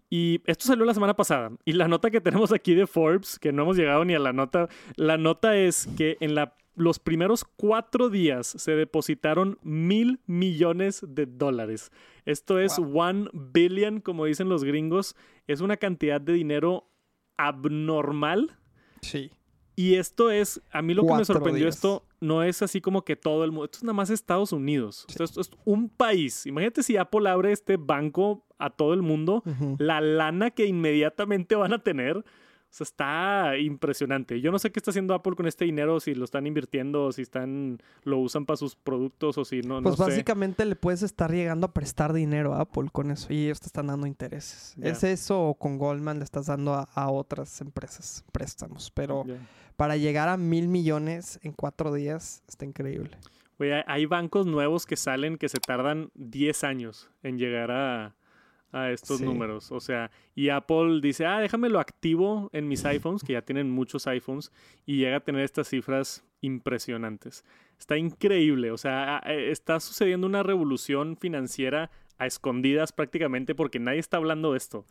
Y 0.09 0.41
esto 0.45 0.67
salió 0.67 0.85
la 0.85 0.95
semana 0.95 1.15
pasada. 1.15 1.53
Y 1.65 1.73
la 1.73 1.89
nota 1.89 2.11
que 2.11 2.21
tenemos 2.21 2.53
aquí 2.53 2.75
de 2.75 2.87
Forbes, 2.87 3.39
que 3.39 3.53
no 3.53 3.63
hemos 3.63 3.77
llegado 3.77 4.05
ni 4.05 4.15
a 4.15 4.19
la 4.19 4.33
nota, 4.33 4.69
la 4.97 5.17
nota 5.17 5.57
es 5.57 5.89
que 5.97 6.17
en 6.21 6.35
la 6.35 6.55
los 6.77 6.99
primeros 6.99 7.45
cuatro 7.45 8.09
días 8.09 8.47
se 8.47 8.75
depositaron 8.75 9.59
mil 9.63 10.21
millones 10.27 11.05
de 11.07 11.27
dólares. 11.27 11.93
Esto 12.25 12.59
es 12.59 12.79
one 12.79 13.29
billion, 13.33 14.01
como 14.01 14.25
dicen 14.25 14.49
los 14.49 14.65
gringos. 14.65 15.17
Es 15.47 15.61
una 15.61 15.77
cantidad 15.77 16.21
de 16.21 16.33
dinero 16.33 16.89
abnormal. 17.37 18.57
Sí. 19.03 19.31
Y 19.77 19.95
esto 19.95 20.31
es, 20.31 20.61
a 20.71 20.83
mí 20.83 20.95
lo 20.95 21.07
que 21.07 21.15
me 21.15 21.25
sorprendió 21.25 21.69
esto 21.69 22.05
no 22.21 22.43
es 22.43 22.61
así 22.63 22.81
como 22.81 23.03
que 23.05 23.17
todo 23.17 23.45
el 23.45 23.51
mundo, 23.51 23.65
esto 23.65 23.79
es 23.79 23.85
nada 23.85 23.95
más 23.95 24.11
Estados 24.11 24.53
Unidos. 24.53 25.07
esto 25.09 25.41
es 25.41 25.51
un 25.65 25.89
país. 25.89 26.45
Imagínate 26.47 26.83
si 26.83 26.97
Apple 26.97 27.29
abre 27.29 27.53
este 27.53 27.77
banco 27.77 28.45
a 28.59 28.71
todo 28.71 28.93
el 28.93 29.03
mundo, 29.03 29.43
la 29.79 30.01
lana 30.01 30.51
que 30.51 30.67
inmediatamente 30.67 31.55
van 31.55 31.73
a 31.73 31.83
tener. 31.83 32.25
O 32.71 32.73
sea, 32.73 32.85
está 32.85 33.59
impresionante. 33.59 34.41
Yo 34.41 34.53
no 34.53 34.59
sé 34.61 34.71
qué 34.71 34.79
está 34.79 34.93
haciendo 34.93 35.13
Apple 35.15 35.35
con 35.35 35.49
este 35.49 35.65
dinero, 35.65 35.99
si 35.99 36.15
lo 36.15 36.25
están 36.25 36.47
invirtiendo, 36.47 37.11
si 37.11 37.23
están 37.23 37.79
lo 38.05 38.19
usan 38.19 38.47
para 38.47 38.57
sus 38.57 38.77
productos 38.77 39.37
o 39.39 39.45
si 39.45 39.63
no. 39.63 39.83
Pues 39.83 39.97
básicamente 39.97 40.65
le 40.65 40.77
puedes 40.77 41.03
estar 41.03 41.33
llegando 41.33 41.67
a 41.67 41.75
prestar 41.75 42.13
dinero 42.13 42.55
a 42.55 42.61
Apple 42.61 42.89
con 42.93 43.11
eso 43.11 43.33
y 43.33 43.47
ellos 43.47 43.61
te 43.61 43.67
están 43.67 43.89
dando 43.89 44.07
intereses. 44.07 44.77
Es 44.81 45.03
eso 45.03 45.49
o 45.49 45.55
con 45.55 45.79
Goldman 45.79 46.19
le 46.19 46.25
estás 46.25 46.47
dando 46.47 46.75
a, 46.75 47.11
otras 47.11 47.61
empresas 47.61 48.25
préstamos. 48.31 48.93
Pero 48.93 49.25
para 49.77 49.97
llegar 49.97 50.29
a 50.29 50.37
mil 50.37 50.69
millones 50.69 51.41
en 51.43 51.53
cuatro 51.53 51.93
días 51.93 52.45
está 52.47 52.65
increíble. 52.65 53.19
Oye, 53.59 53.83
hay 53.87 54.07
bancos 54.07 54.47
nuevos 54.47 54.87
que 54.87 54.97
salen 54.97 55.37
que 55.37 55.49
se 55.49 55.59
tardan 55.59 56.11
10 56.15 56.65
años 56.65 57.11
en 57.23 57.37
llegar 57.37 57.71
a, 57.73 58.15
a 58.73 58.91
estos 58.91 59.21
números. 59.21 59.73
O 59.73 59.81
sea, 59.81 60.11
y 60.35 60.49
Apple 60.49 61.01
dice, 61.03 61.27
ah, 61.27 61.41
déjame 61.41 61.69
lo 61.69 61.81
activo 61.81 62.51
en 62.53 62.69
mis 62.69 62.85
iPhones, 62.85 63.23
que 63.23 63.35
ya 63.35 63.43
tienen 63.43 63.71
muchos 63.71 64.07
iPhones, 64.07 64.53
y 64.87 64.99
llega 64.99 65.17
a 65.17 65.21
tener 65.21 65.43
estas 65.43 65.69
cifras 65.69 66.25
impresionantes. 66.41 67.45
Está 67.79 67.97
increíble, 67.97 68.71
o 68.71 68.77
sea, 68.77 69.19
está 69.27 69.81
sucediendo 69.81 70.27
una 70.27 70.43
revolución 70.43 71.17
financiera 71.17 71.91
a 72.19 72.27
escondidas 72.27 72.93
prácticamente 72.93 73.55
porque 73.55 73.79
nadie 73.79 73.99
está 73.99 74.19
hablando 74.19 74.53
de 74.53 74.59
esto. 74.59 74.85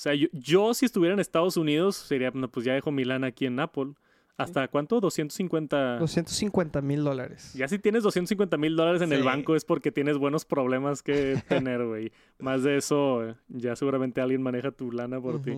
O 0.00 0.02
sea, 0.02 0.14
yo, 0.14 0.28
yo, 0.32 0.72
si 0.74 0.86
estuviera 0.86 1.14
en 1.14 1.20
Estados 1.20 1.56
Unidos, 1.56 1.96
sería, 1.96 2.30
no, 2.32 2.48
pues 2.48 2.64
ya 2.64 2.74
dejo 2.74 2.90
mi 2.90 3.04
lana 3.04 3.28
aquí 3.28 3.46
en 3.46 3.58
Apple. 3.60 3.94
¿Hasta 4.40 4.68
cuánto? 4.68 5.00
250. 5.00 5.98
250 5.98 6.80
mil 6.80 7.04
dólares. 7.04 7.52
Ya 7.54 7.68
si 7.68 7.78
tienes 7.78 8.02
250 8.02 8.56
mil 8.56 8.74
dólares 8.74 9.02
en 9.02 9.12
el 9.12 9.22
banco 9.22 9.54
es 9.54 9.64
porque 9.64 9.92
tienes 9.92 10.16
buenos 10.16 10.44
problemas 10.44 11.02
que 11.02 11.40
tener, 11.48 11.84
güey. 11.84 12.12
Más 12.38 12.62
de 12.62 12.76
eso, 12.76 13.34
ya 13.48 13.76
seguramente 13.76 14.20
alguien 14.20 14.42
maneja 14.42 14.70
tu 14.70 14.92
lana 14.92 15.20
por 15.20 15.42
ti. 15.42 15.52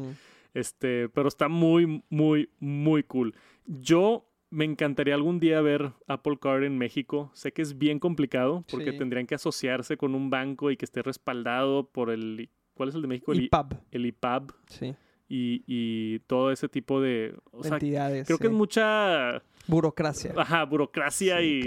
Este, 0.54 1.08
pero 1.10 1.28
está 1.28 1.48
muy, 1.48 2.02
muy, 2.10 2.50
muy 2.58 3.04
cool. 3.04 3.34
Yo 3.66 4.28
me 4.50 4.64
encantaría 4.64 5.14
algún 5.14 5.38
día 5.40 5.60
ver 5.60 5.92
Apple 6.08 6.38
Card 6.40 6.64
en 6.64 6.76
México. 6.76 7.30
Sé 7.34 7.52
que 7.52 7.62
es 7.62 7.78
bien 7.78 7.98
complicado 7.98 8.64
porque 8.70 8.92
tendrían 8.92 9.26
que 9.26 9.34
asociarse 9.34 9.96
con 9.96 10.14
un 10.14 10.28
banco 10.28 10.70
y 10.70 10.76
que 10.76 10.84
esté 10.84 11.02
respaldado 11.02 11.88
por 11.88 12.10
el... 12.10 12.50
¿Cuál 12.74 12.88
es 12.88 12.94
el 12.94 13.02
de 13.02 13.08
México? 13.08 13.32
El 13.32 13.42
IPAB. 13.44 13.74
El 13.90 14.06
IPAB. 14.06 14.52
Sí 14.66 14.94
y, 15.34 16.18
todo 16.26 16.50
ese 16.52 16.68
tipo 16.68 17.00
de 17.00 17.34
entidades. 17.64 18.26
Creo 18.26 18.38
que 18.38 18.48
es 18.48 18.52
mucha 18.52 19.42
burocracia. 19.66 20.34
Ajá, 20.36 20.64
burocracia 20.64 21.40
y, 21.42 21.64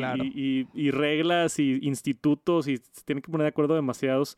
y, 0.73 0.91
reglas 0.91 1.60
y 1.60 1.80
institutos 1.82 2.67
y 2.67 2.78
se 2.78 3.04
tienen 3.06 3.21
que 3.21 3.32
poner 3.32 3.45
de 3.45 3.49
acuerdo 3.49 3.75
demasiados. 3.75 4.38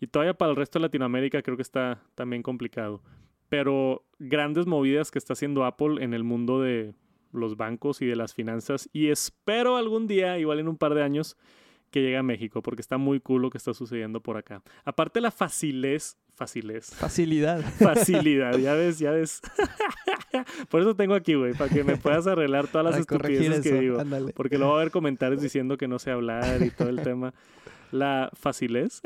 Y 0.00 0.08
todavía 0.08 0.34
para 0.34 0.50
el 0.50 0.56
resto 0.56 0.78
de 0.78 0.84
Latinoamérica 0.84 1.42
creo 1.42 1.56
que 1.56 1.62
está 1.62 2.02
también 2.14 2.42
complicado. 2.42 3.02
Pero 3.48 4.04
grandes 4.18 4.66
movidas 4.66 5.10
que 5.10 5.18
está 5.18 5.32
haciendo 5.32 5.64
Apple 5.64 6.04
en 6.04 6.12
el 6.12 6.24
mundo 6.24 6.60
de 6.60 6.94
los 7.32 7.56
bancos 7.56 8.02
y 8.02 8.06
de 8.06 8.16
las 8.16 8.34
finanzas. 8.34 8.90
Y 8.92 9.08
espero 9.08 9.76
algún 9.76 10.06
día, 10.06 10.38
igual 10.38 10.58
en 10.58 10.68
un 10.68 10.76
par 10.76 10.94
de 10.94 11.02
años, 11.02 11.36
que 11.90 12.02
llegue 12.02 12.16
a 12.16 12.22
México, 12.22 12.62
porque 12.62 12.82
está 12.82 12.98
muy 12.98 13.20
cool 13.20 13.42
lo 13.42 13.50
que 13.50 13.58
está 13.58 13.72
sucediendo 13.72 14.20
por 14.20 14.36
acá. 14.36 14.62
Aparte 14.84 15.20
la 15.20 15.30
facilez 15.30 16.16
facilez. 16.36 16.94
Facilidad. 16.94 17.60
Facilidad, 17.78 18.56
ya 18.58 18.74
ves, 18.74 18.98
ya 18.98 19.10
ves. 19.10 19.40
Por 20.68 20.82
eso 20.82 20.94
tengo 20.94 21.14
aquí, 21.14 21.34
güey, 21.34 21.54
para 21.54 21.72
que 21.72 21.82
me 21.82 21.96
puedas 21.96 22.26
arreglar 22.26 22.68
todas 22.68 22.84
las 22.84 23.00
estupideces 23.00 23.62
que 23.62 23.80
digo. 23.80 23.98
Porque 24.34 24.58
luego 24.58 24.72
va 24.72 24.78
a 24.78 24.82
haber 24.82 24.92
comentarios 24.92 25.40
diciendo 25.40 25.76
que 25.76 25.88
no 25.88 25.98
sé 25.98 26.10
hablar 26.10 26.62
y 26.62 26.70
todo 26.70 26.90
el 26.90 27.00
tema. 27.00 27.32
La 27.92 28.30
facilez. 28.34 29.00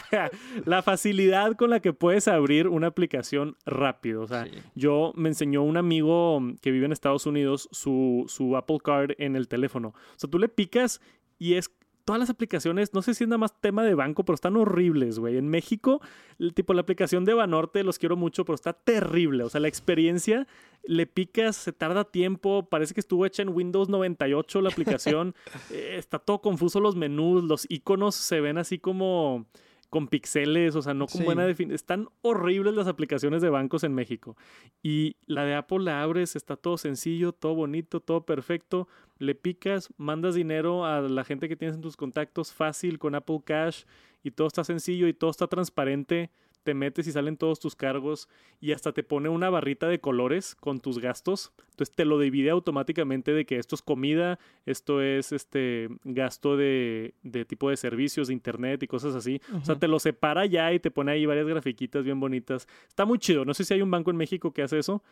la 0.64 0.82
facilidad 0.82 1.54
con 1.56 1.70
la 1.70 1.80
que 1.80 1.92
puedes 1.92 2.28
abrir 2.28 2.68
una 2.68 2.88
aplicación 2.88 3.56
rápido. 3.64 4.22
O 4.22 4.26
sea, 4.26 4.46
yo 4.74 5.12
me 5.16 5.28
enseñó 5.28 5.62
un 5.62 5.76
amigo 5.76 6.42
que 6.60 6.72
vive 6.72 6.84
en 6.84 6.92
Estados 6.92 7.26
Unidos 7.26 7.68
su, 7.70 8.24
su 8.28 8.56
Apple 8.56 8.78
Card 8.84 9.12
en 9.18 9.36
el 9.36 9.48
teléfono. 9.48 9.88
O 9.88 10.18
sea, 10.18 10.28
tú 10.28 10.38
le 10.38 10.48
picas 10.48 11.00
y 11.38 11.54
es 11.54 11.70
todas 12.04 12.18
las 12.20 12.30
aplicaciones, 12.30 12.94
no 12.94 13.02
sé 13.02 13.14
si 13.14 13.24
es 13.24 13.28
nada 13.28 13.38
más 13.38 13.60
tema 13.60 13.84
de 13.84 13.94
banco, 13.94 14.24
pero 14.24 14.34
están 14.34 14.56
horribles, 14.56 15.18
güey. 15.18 15.36
En 15.36 15.48
México, 15.48 16.00
el 16.38 16.54
tipo, 16.54 16.74
la 16.74 16.82
aplicación 16.82 17.24
de 17.24 17.34
Banorte, 17.34 17.84
los 17.84 17.98
quiero 17.98 18.16
mucho, 18.16 18.44
pero 18.44 18.54
está 18.54 18.72
terrible. 18.72 19.44
O 19.44 19.48
sea, 19.48 19.60
la 19.60 19.68
experiencia, 19.68 20.46
le 20.84 21.06
picas, 21.06 21.56
se 21.56 21.72
tarda 21.72 22.04
tiempo, 22.04 22.68
parece 22.68 22.94
que 22.94 23.00
estuvo 23.00 23.26
hecha 23.26 23.42
en 23.42 23.50
Windows 23.50 23.88
98 23.88 24.60
la 24.60 24.70
aplicación. 24.70 25.34
Eh, 25.70 25.96
está 25.96 26.18
todo 26.18 26.40
confuso 26.40 26.80
los 26.80 26.96
menús, 26.96 27.44
los 27.44 27.66
iconos 27.70 28.14
se 28.14 28.40
ven 28.40 28.58
así 28.58 28.78
como 28.78 29.46
con 29.92 30.08
pixeles, 30.08 30.74
o 30.74 30.80
sea, 30.80 30.94
no 30.94 31.06
con 31.06 31.22
buena 31.22 31.44
definición. 31.44 31.74
Están 31.74 32.08
horribles 32.22 32.72
las 32.72 32.86
aplicaciones 32.86 33.42
de 33.42 33.50
bancos 33.50 33.84
en 33.84 33.92
México. 33.92 34.38
Y 34.82 35.16
la 35.26 35.44
de 35.44 35.54
Apple 35.54 35.80
la 35.80 36.02
abres, 36.02 36.34
está 36.34 36.56
todo 36.56 36.78
sencillo, 36.78 37.32
todo 37.32 37.54
bonito, 37.54 38.00
todo 38.00 38.24
perfecto. 38.24 38.88
Le 39.18 39.34
picas, 39.34 39.90
mandas 39.98 40.34
dinero 40.34 40.86
a 40.86 41.02
la 41.02 41.24
gente 41.24 41.46
que 41.46 41.56
tienes 41.56 41.76
en 41.76 41.82
tus 41.82 41.98
contactos 41.98 42.54
fácil 42.54 42.98
con 42.98 43.14
Apple 43.14 43.42
Cash 43.44 43.82
y 44.22 44.30
todo 44.30 44.46
está 44.46 44.64
sencillo 44.64 45.08
y 45.08 45.12
todo 45.12 45.28
está 45.30 45.46
transparente 45.46 46.30
te 46.62 46.74
metes 46.74 47.06
y 47.06 47.12
salen 47.12 47.36
todos 47.36 47.60
tus 47.60 47.76
cargos 47.76 48.28
y 48.60 48.72
hasta 48.72 48.92
te 48.92 49.02
pone 49.02 49.28
una 49.28 49.50
barrita 49.50 49.88
de 49.88 50.00
colores 50.00 50.54
con 50.54 50.80
tus 50.80 50.98
gastos. 50.98 51.52
Entonces 51.70 51.94
te 51.94 52.04
lo 52.04 52.18
divide 52.18 52.50
automáticamente 52.50 53.32
de 53.32 53.44
que 53.44 53.58
esto 53.58 53.74
es 53.74 53.82
comida, 53.82 54.38
esto 54.66 55.02
es 55.02 55.32
este 55.32 55.88
gasto 56.04 56.56
de, 56.56 57.14
de 57.22 57.44
tipo 57.44 57.70
de 57.70 57.76
servicios 57.76 58.28
de 58.28 58.34
internet 58.34 58.82
y 58.82 58.86
cosas 58.86 59.14
así. 59.14 59.40
O 59.54 59.64
sea, 59.64 59.76
te 59.76 59.88
lo 59.88 59.98
separa 59.98 60.46
ya 60.46 60.72
y 60.72 60.80
te 60.80 60.90
pone 60.90 61.12
ahí 61.12 61.26
varias 61.26 61.46
grafiquitas 61.46 62.04
bien 62.04 62.20
bonitas. 62.20 62.68
Está 62.88 63.04
muy 63.04 63.18
chido. 63.18 63.44
No 63.44 63.54
sé 63.54 63.64
si 63.64 63.74
hay 63.74 63.82
un 63.82 63.90
banco 63.90 64.10
en 64.10 64.16
México 64.16 64.52
que 64.52 64.62
hace 64.62 64.78
eso, 64.78 65.02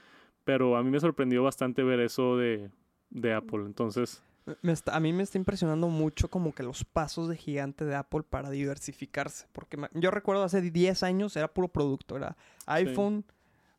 pero 0.44 0.76
a 0.76 0.82
mí 0.82 0.90
me 0.90 1.00
sorprendió 1.00 1.42
bastante 1.42 1.82
ver 1.82 2.00
eso 2.00 2.36
de, 2.36 2.70
de 3.10 3.32
Apple. 3.32 3.62
Entonces 3.66 4.22
a 4.86 5.00
mí 5.00 5.12
me 5.12 5.22
está 5.22 5.38
impresionando 5.38 5.88
mucho 5.88 6.28
como 6.28 6.54
que 6.54 6.62
los 6.62 6.84
pasos 6.84 7.28
de 7.28 7.36
gigante 7.36 7.84
de 7.84 7.94
Apple 7.94 8.22
para 8.28 8.50
diversificarse. 8.50 9.46
Porque 9.52 9.76
yo 9.94 10.10
recuerdo 10.10 10.42
hace 10.42 10.60
10 10.60 11.02
años 11.02 11.36
era 11.36 11.48
puro 11.48 11.68
producto. 11.68 12.16
Era 12.16 12.36
iPhone, 12.66 13.24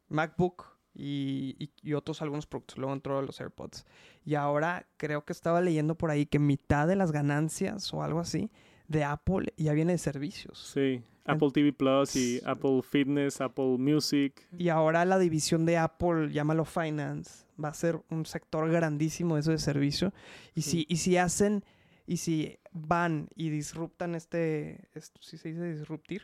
MacBook 0.09 0.65
y, 0.93 1.69
otros 1.93 2.21
algunos 2.21 2.45
productos. 2.45 2.77
Luego 2.77 2.93
entró 2.93 3.21
los 3.21 3.39
AirPods. 3.39 3.85
Y 4.25 4.35
ahora 4.35 4.87
creo 4.97 5.25
que 5.25 5.33
estaba 5.33 5.61
leyendo 5.61 5.95
por 5.95 6.11
ahí 6.11 6.25
que 6.25 6.39
mitad 6.39 6.87
de 6.87 6.95
las 6.95 7.11
ganancias 7.11 7.93
o 7.93 8.03
algo 8.03 8.19
así 8.19 8.51
de 8.87 9.03
Apple 9.03 9.53
ya 9.57 9.73
viene 9.73 9.93
de 9.93 9.97
servicios. 9.97 10.71
Sí. 10.73 11.03
Apple 11.25 11.51
TV 11.51 11.71
Plus 11.71 12.15
y 12.15 12.41
Apple 12.45 12.81
Fitness, 12.83 13.41
Apple 13.41 13.77
Music. 13.77 14.47
Y 14.57 14.69
ahora 14.69 15.05
la 15.05 15.19
división 15.19 15.65
de 15.65 15.77
Apple, 15.77 16.31
llámalo 16.31 16.65
Finance, 16.65 17.45
va 17.63 17.69
a 17.69 17.73
ser 17.73 18.01
un 18.09 18.25
sector 18.25 18.69
grandísimo 18.69 19.37
eso 19.37 19.51
de 19.51 19.59
servicio. 19.59 20.13
Y, 20.55 20.63
si, 20.63 20.85
y 20.89 20.97
si 20.97 21.17
hacen, 21.17 21.63
y 22.05 22.17
si 22.17 22.59
van 22.71 23.29
y 23.35 23.49
disruptan 23.49 24.15
este, 24.15 24.89
esto, 24.93 25.21
¿sí 25.21 25.37
se 25.37 25.49
dice 25.49 25.73
disruptir? 25.73 26.23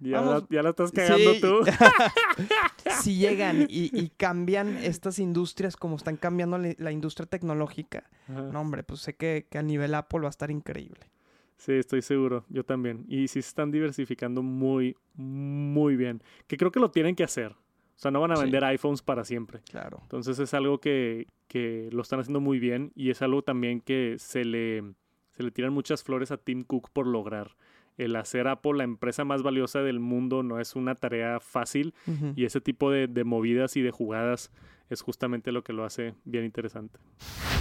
Ya, 0.00 0.20
la, 0.20 0.70
estás 0.70 0.92
cagando 0.92 1.32
tú. 1.40 1.60
si 3.02 3.16
llegan 3.18 3.66
y, 3.68 4.08
cambian 4.10 4.76
estas 4.76 5.18
industrias 5.18 5.76
como 5.76 5.96
están 5.96 6.16
cambiando 6.16 6.58
la, 6.58 6.92
industria 6.92 7.26
tecnológica, 7.26 8.10
no 8.28 8.60
hombre, 8.60 8.82
pues 8.82 9.00
sé 9.00 9.14
que, 9.14 9.46
que 9.48 9.58
a 9.58 9.62
nivel 9.62 9.94
Apple 9.94 10.20
va 10.20 10.26
a 10.26 10.30
estar 10.30 10.50
increíble. 10.50 11.10
Sí, 11.56 11.72
estoy 11.74 12.02
seguro, 12.02 12.44
yo 12.48 12.64
también. 12.64 13.04
Y 13.08 13.28
sí 13.28 13.40
se 13.40 13.48
están 13.48 13.70
diversificando 13.70 14.42
muy, 14.42 14.96
muy 15.14 15.94
bien. 15.94 16.20
Que 16.48 16.56
creo 16.56 16.72
que 16.72 16.80
lo 16.80 16.90
tienen 16.90 17.14
que 17.14 17.22
hacer. 17.22 17.54
O 18.02 18.08
sea, 18.10 18.10
no 18.10 18.20
van 18.20 18.32
a 18.32 18.40
vender 18.40 18.64
iPhones 18.64 19.00
para 19.00 19.24
siempre. 19.24 19.60
Claro. 19.70 20.00
Entonces 20.02 20.36
es 20.40 20.54
algo 20.54 20.80
que, 20.80 21.28
que, 21.46 21.88
lo 21.92 22.02
están 22.02 22.18
haciendo 22.18 22.40
muy 22.40 22.58
bien 22.58 22.90
y 22.96 23.10
es 23.10 23.22
algo 23.22 23.42
también 23.42 23.80
que 23.80 24.16
se 24.18 24.44
le, 24.44 24.82
se 25.30 25.44
le 25.44 25.52
tiran 25.52 25.72
muchas 25.72 26.02
flores 26.02 26.32
a 26.32 26.36
Tim 26.36 26.64
Cook 26.64 26.90
por 26.92 27.06
lograr. 27.06 27.52
El 27.98 28.16
hacer 28.16 28.48
Apple 28.48 28.78
la 28.78 28.84
empresa 28.84 29.24
más 29.24 29.42
valiosa 29.42 29.82
del 29.82 30.00
mundo 30.00 30.42
no 30.42 30.60
es 30.60 30.76
una 30.76 30.94
tarea 30.94 31.40
fácil 31.40 31.94
y 32.36 32.44
ese 32.44 32.60
tipo 32.60 32.90
de, 32.90 33.06
de 33.06 33.24
movidas 33.24 33.76
y 33.76 33.82
de 33.82 33.90
jugadas 33.90 34.50
es 34.92 35.02
justamente 35.02 35.52
lo 35.52 35.64
que 35.64 35.72
lo 35.72 35.84
hace 35.84 36.14
bien 36.24 36.44
interesante. 36.44 36.98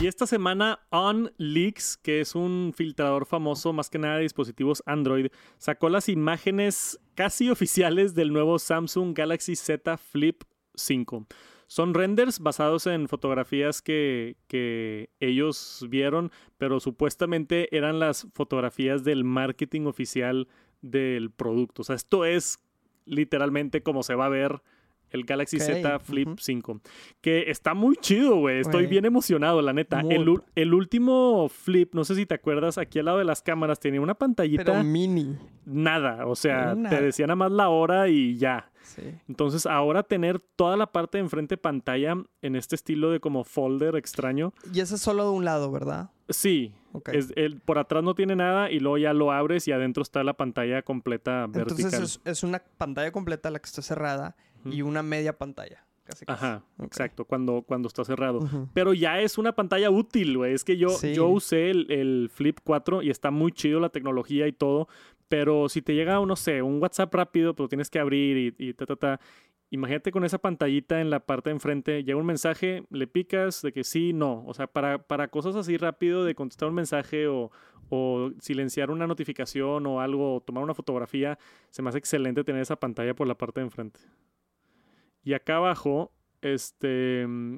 Y 0.02 0.08
esta 0.08 0.28
semana 0.28 0.80
OnLeaks, 0.90 1.98
que 1.98 2.22
es 2.22 2.36
un 2.36 2.74
filtrador 2.76 3.26
famoso 3.26 3.74
más 3.74 3.90
que 3.90 4.00
nada 4.00 4.18
de 4.18 4.24
dispositivos 4.24 4.84
Android, 4.86 5.28
sacó 5.58 5.90
las 5.90 6.10
imágenes 6.10 7.00
casi 7.16 7.50
oficiales 7.50 8.16
del 8.16 8.34
nuevo 8.34 8.60
Samsung 8.60 9.16
Galaxy 9.16 9.56
Z 9.56 9.98
Flip 9.98 10.44
5. 10.76 11.28
Son 11.72 11.94
renders 11.94 12.42
basados 12.42 12.86
en 12.86 13.08
fotografías 13.08 13.82
que, 13.82 14.36
que, 14.50 15.10
ellos 15.22 15.86
vieron, 15.90 16.30
pero 16.58 16.82
supuestamente 16.82 17.74
eran 17.78 17.98
las 17.98 18.28
fotografías 18.34 19.06
del 19.06 19.24
marketing 19.24 19.86
oficial 19.86 20.50
del 20.82 21.32
producto. 21.32 21.84
O 21.84 21.86
sea, 21.86 21.96
esto 21.96 22.26
es 22.26 22.60
literalmente 23.06 23.84
como 23.84 24.04
se 24.04 24.16
va 24.16 24.26
a 24.26 24.30
ver 24.30 24.62
el 25.12 25.26
Galaxy 25.26 25.60
Z 25.60 26.00
Flip 26.00 26.40
5. 26.40 26.82
Que 27.22 27.50
está 27.50 27.74
muy 27.74 27.96
chido, 27.98 28.38
güey. 28.38 28.60
Estoy 28.60 28.88
bien 28.88 29.06
emocionado, 29.06 29.62
la 29.62 29.74
neta. 29.74 30.02
El, 30.56 30.74
último 30.74 31.50
Flip, 31.50 31.94
no 31.94 32.04
sé 32.04 32.16
si 32.16 32.26
te 32.26 32.36
acuerdas, 32.36 32.78
aquí 32.78 33.00
al 33.00 33.06
lado 33.06 33.18
de 33.20 33.26
las 33.26 33.42
cámaras 33.42 33.80
tenía 33.80 34.02
una 34.02 34.16
pantallita. 34.16 34.64
Pero 34.64 34.84
mini. 34.84 35.38
Nada, 35.66 36.26
o 36.26 36.36
sea, 36.36 36.76
te 36.90 37.02
decía 37.02 37.28
nada 37.28 37.36
más 37.36 37.52
la 37.52 37.70
hora 37.70 38.08
y 38.08 38.38
ya. 38.38 38.72
Entonces, 39.28 39.66
ahora 39.66 40.04
tener 40.04 40.40
toda 40.40 40.76
la 40.78 40.92
parte 40.92 41.18
de 41.18 41.24
enfrente 41.24 41.58
pantalla 41.58 42.16
en 42.42 42.56
este 42.56 42.76
estilo 42.76 43.12
de 43.12 43.20
como 43.20 43.44
folder 43.44 43.96
extraño. 43.96 44.54
Y 44.74 44.80
ese 44.80 44.96
es 44.96 45.02
solo 45.02 45.24
de 45.26 45.32
un 45.32 45.46
lado, 45.46 45.72
¿verdad? 45.72 46.10
Sí. 46.30 46.74
Es, 47.12 47.32
el, 47.36 47.60
por 47.62 47.78
atrás 47.78 48.04
no 48.04 48.16
tiene 48.16 48.36
nada 48.36 48.70
y 48.70 48.80
luego 48.80 48.98
ya 48.98 49.14
lo 49.14 49.32
abres 49.32 49.68
y 49.68 49.72
adentro 49.72 50.04
está 50.04 50.24
la 50.24 50.34
pantalla 50.34 50.82
completa 50.82 51.48
vertical. 51.48 51.86
Entonces 51.86 52.20
es, 52.26 52.32
es 52.32 52.44
una 52.44 52.62
pantalla 52.78 53.12
completa 53.12 53.50
la 53.50 53.60
que 53.60 53.68
está 53.68 53.82
cerrada 53.82 54.36
y 54.66 54.82
una 54.82 55.04
media 55.04 55.38
pantalla. 55.38 55.86
Casi, 56.04 56.26
Ajá, 56.28 56.64
exacto, 56.82 57.26
cuando, 57.26 57.62
cuando 57.62 57.88
está 57.88 58.04
cerrado. 58.04 58.40
Pero 58.74 58.94
ya 58.94 59.22
es 59.22 59.38
una 59.38 59.54
pantalla 59.54 59.90
útil, 59.92 60.38
güey. 60.38 60.54
Es 60.54 60.64
que 60.64 60.76
yo, 60.76 61.00
yo 61.02 61.28
usé 61.28 61.70
el, 61.70 62.30
Flip 62.34 62.58
4 62.64 63.04
y 63.04 63.10
está 63.10 63.30
muy 63.30 63.52
chido 63.52 63.80
la 63.80 63.90
tecnología 63.90 64.48
y 64.48 64.52
todo. 64.52 64.88
Pero 65.28 65.70
si 65.70 65.82
te 65.82 65.94
llega, 65.94 66.20
no 66.26 66.36
sé, 66.36 66.62
un 66.62 66.82
WhatsApp 66.82 67.14
rápido, 67.14 67.56
pero 67.56 67.70
tienes 67.70 67.90
que 67.90 68.00
abrir 68.00 68.56
y, 68.58 68.70
y 68.70 68.74
ta, 68.74 68.86
ta, 68.86 68.96
ta. 68.96 69.20
Imagínate 69.70 70.12
con 70.12 70.26
esa 70.26 70.38
pantallita 70.38 71.00
en 71.00 71.10
la 71.10 71.22
parte 71.22 71.50
de 71.50 71.54
enfrente, 71.54 72.04
llega 72.04 72.20
un 72.20 72.26
mensaje, 72.26 72.84
le 72.90 73.08
picas 73.08 73.62
de 73.62 73.72
que 73.72 73.86
sí, 73.86 74.12
no. 74.12 74.44
O 74.46 74.54
sea, 74.54 74.68
para, 74.68 74.98
para 74.98 75.30
cosas 75.30 75.56
así 75.56 75.78
rápido 75.78 76.26
de 76.26 76.36
contestar 76.36 76.68
un 76.68 76.76
mensaje 76.76 77.28
o, 77.28 77.52
o 77.90 78.32
silenciar 78.40 78.90
una 78.92 79.08
notificación 79.08 79.86
o 79.86 80.02
algo, 80.02 80.36
o 80.36 80.42
tomar 80.42 80.64
una 80.64 80.74
fotografía, 80.74 81.38
se 81.70 81.82
me 81.82 81.90
hace 81.90 82.00
excelente 82.00 82.44
tener 82.44 82.62
esa 82.62 82.78
pantalla 82.78 83.14
por 83.14 83.28
la 83.28 83.36
parte 83.36 83.62
de 83.62 83.66
enfrente. 83.66 84.00
Y 85.24 85.34
acá 85.34 85.58
abajo, 85.58 86.12
este. 86.42 87.26
Mm, 87.28 87.58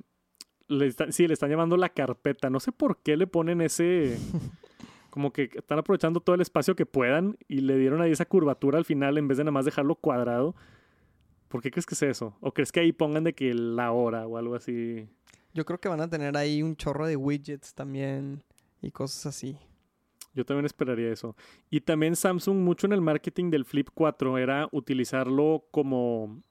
le 0.68 0.92
sí, 1.12 1.28
le 1.28 1.34
están 1.34 1.50
llamando 1.50 1.78
la 1.78 1.90
carpeta. 1.90 2.50
No 2.50 2.60
sé 2.60 2.72
por 2.72 3.02
qué 3.02 3.18
le 3.18 3.28
ponen 3.28 3.62
ese. 3.62 4.18
Como 5.10 5.32
que 5.32 5.50
están 5.54 5.78
aprovechando 5.78 6.22
todo 6.22 6.36
el 6.36 6.42
espacio 6.42 6.76
que 6.76 6.88
puedan 6.88 7.38
y 7.48 7.60
le 7.62 7.78
dieron 7.78 8.02
ahí 8.02 8.12
esa 8.12 8.26
curvatura 8.26 8.80
al 8.80 8.86
final 8.86 9.20
en 9.20 9.28
vez 9.28 9.38
de 9.38 9.44
nada 9.44 9.52
más 9.52 9.66
dejarlo 9.66 9.94
cuadrado. 9.96 10.56
¿Por 11.50 11.62
qué 11.62 11.70
crees 11.70 11.86
que 11.86 11.94
es 11.94 12.02
eso? 12.02 12.36
¿O 12.42 12.52
crees 12.52 12.72
que 12.72 12.80
ahí 12.80 12.92
pongan 12.92 13.24
de 13.24 13.34
que 13.34 13.54
la 13.54 13.92
hora 13.92 14.26
o 14.26 14.38
algo 14.38 14.56
así? 14.56 15.08
Yo 15.54 15.66
creo 15.66 15.80
que 15.80 15.88
van 15.88 16.02
a 16.02 16.10
tener 16.10 16.36
ahí 16.36 16.64
un 16.64 16.76
chorro 16.76 17.06
de 17.06 17.16
widgets 17.16 17.76
también 17.76 18.44
y 18.82 18.90
cosas 18.90 19.28
así. 19.28 19.56
Yo 20.34 20.46
también 20.46 20.66
esperaría 20.66 21.12
eso. 21.12 21.36
Y 21.70 21.82
también 21.82 22.16
Samsung 22.16 22.58
mucho 22.58 22.88
en 22.88 22.94
el 22.94 23.02
marketing 23.02 23.52
del 23.52 23.66
Flip 23.66 23.90
4 23.94 24.40
era 24.40 24.68
utilizarlo 24.72 25.68
como 25.70 26.42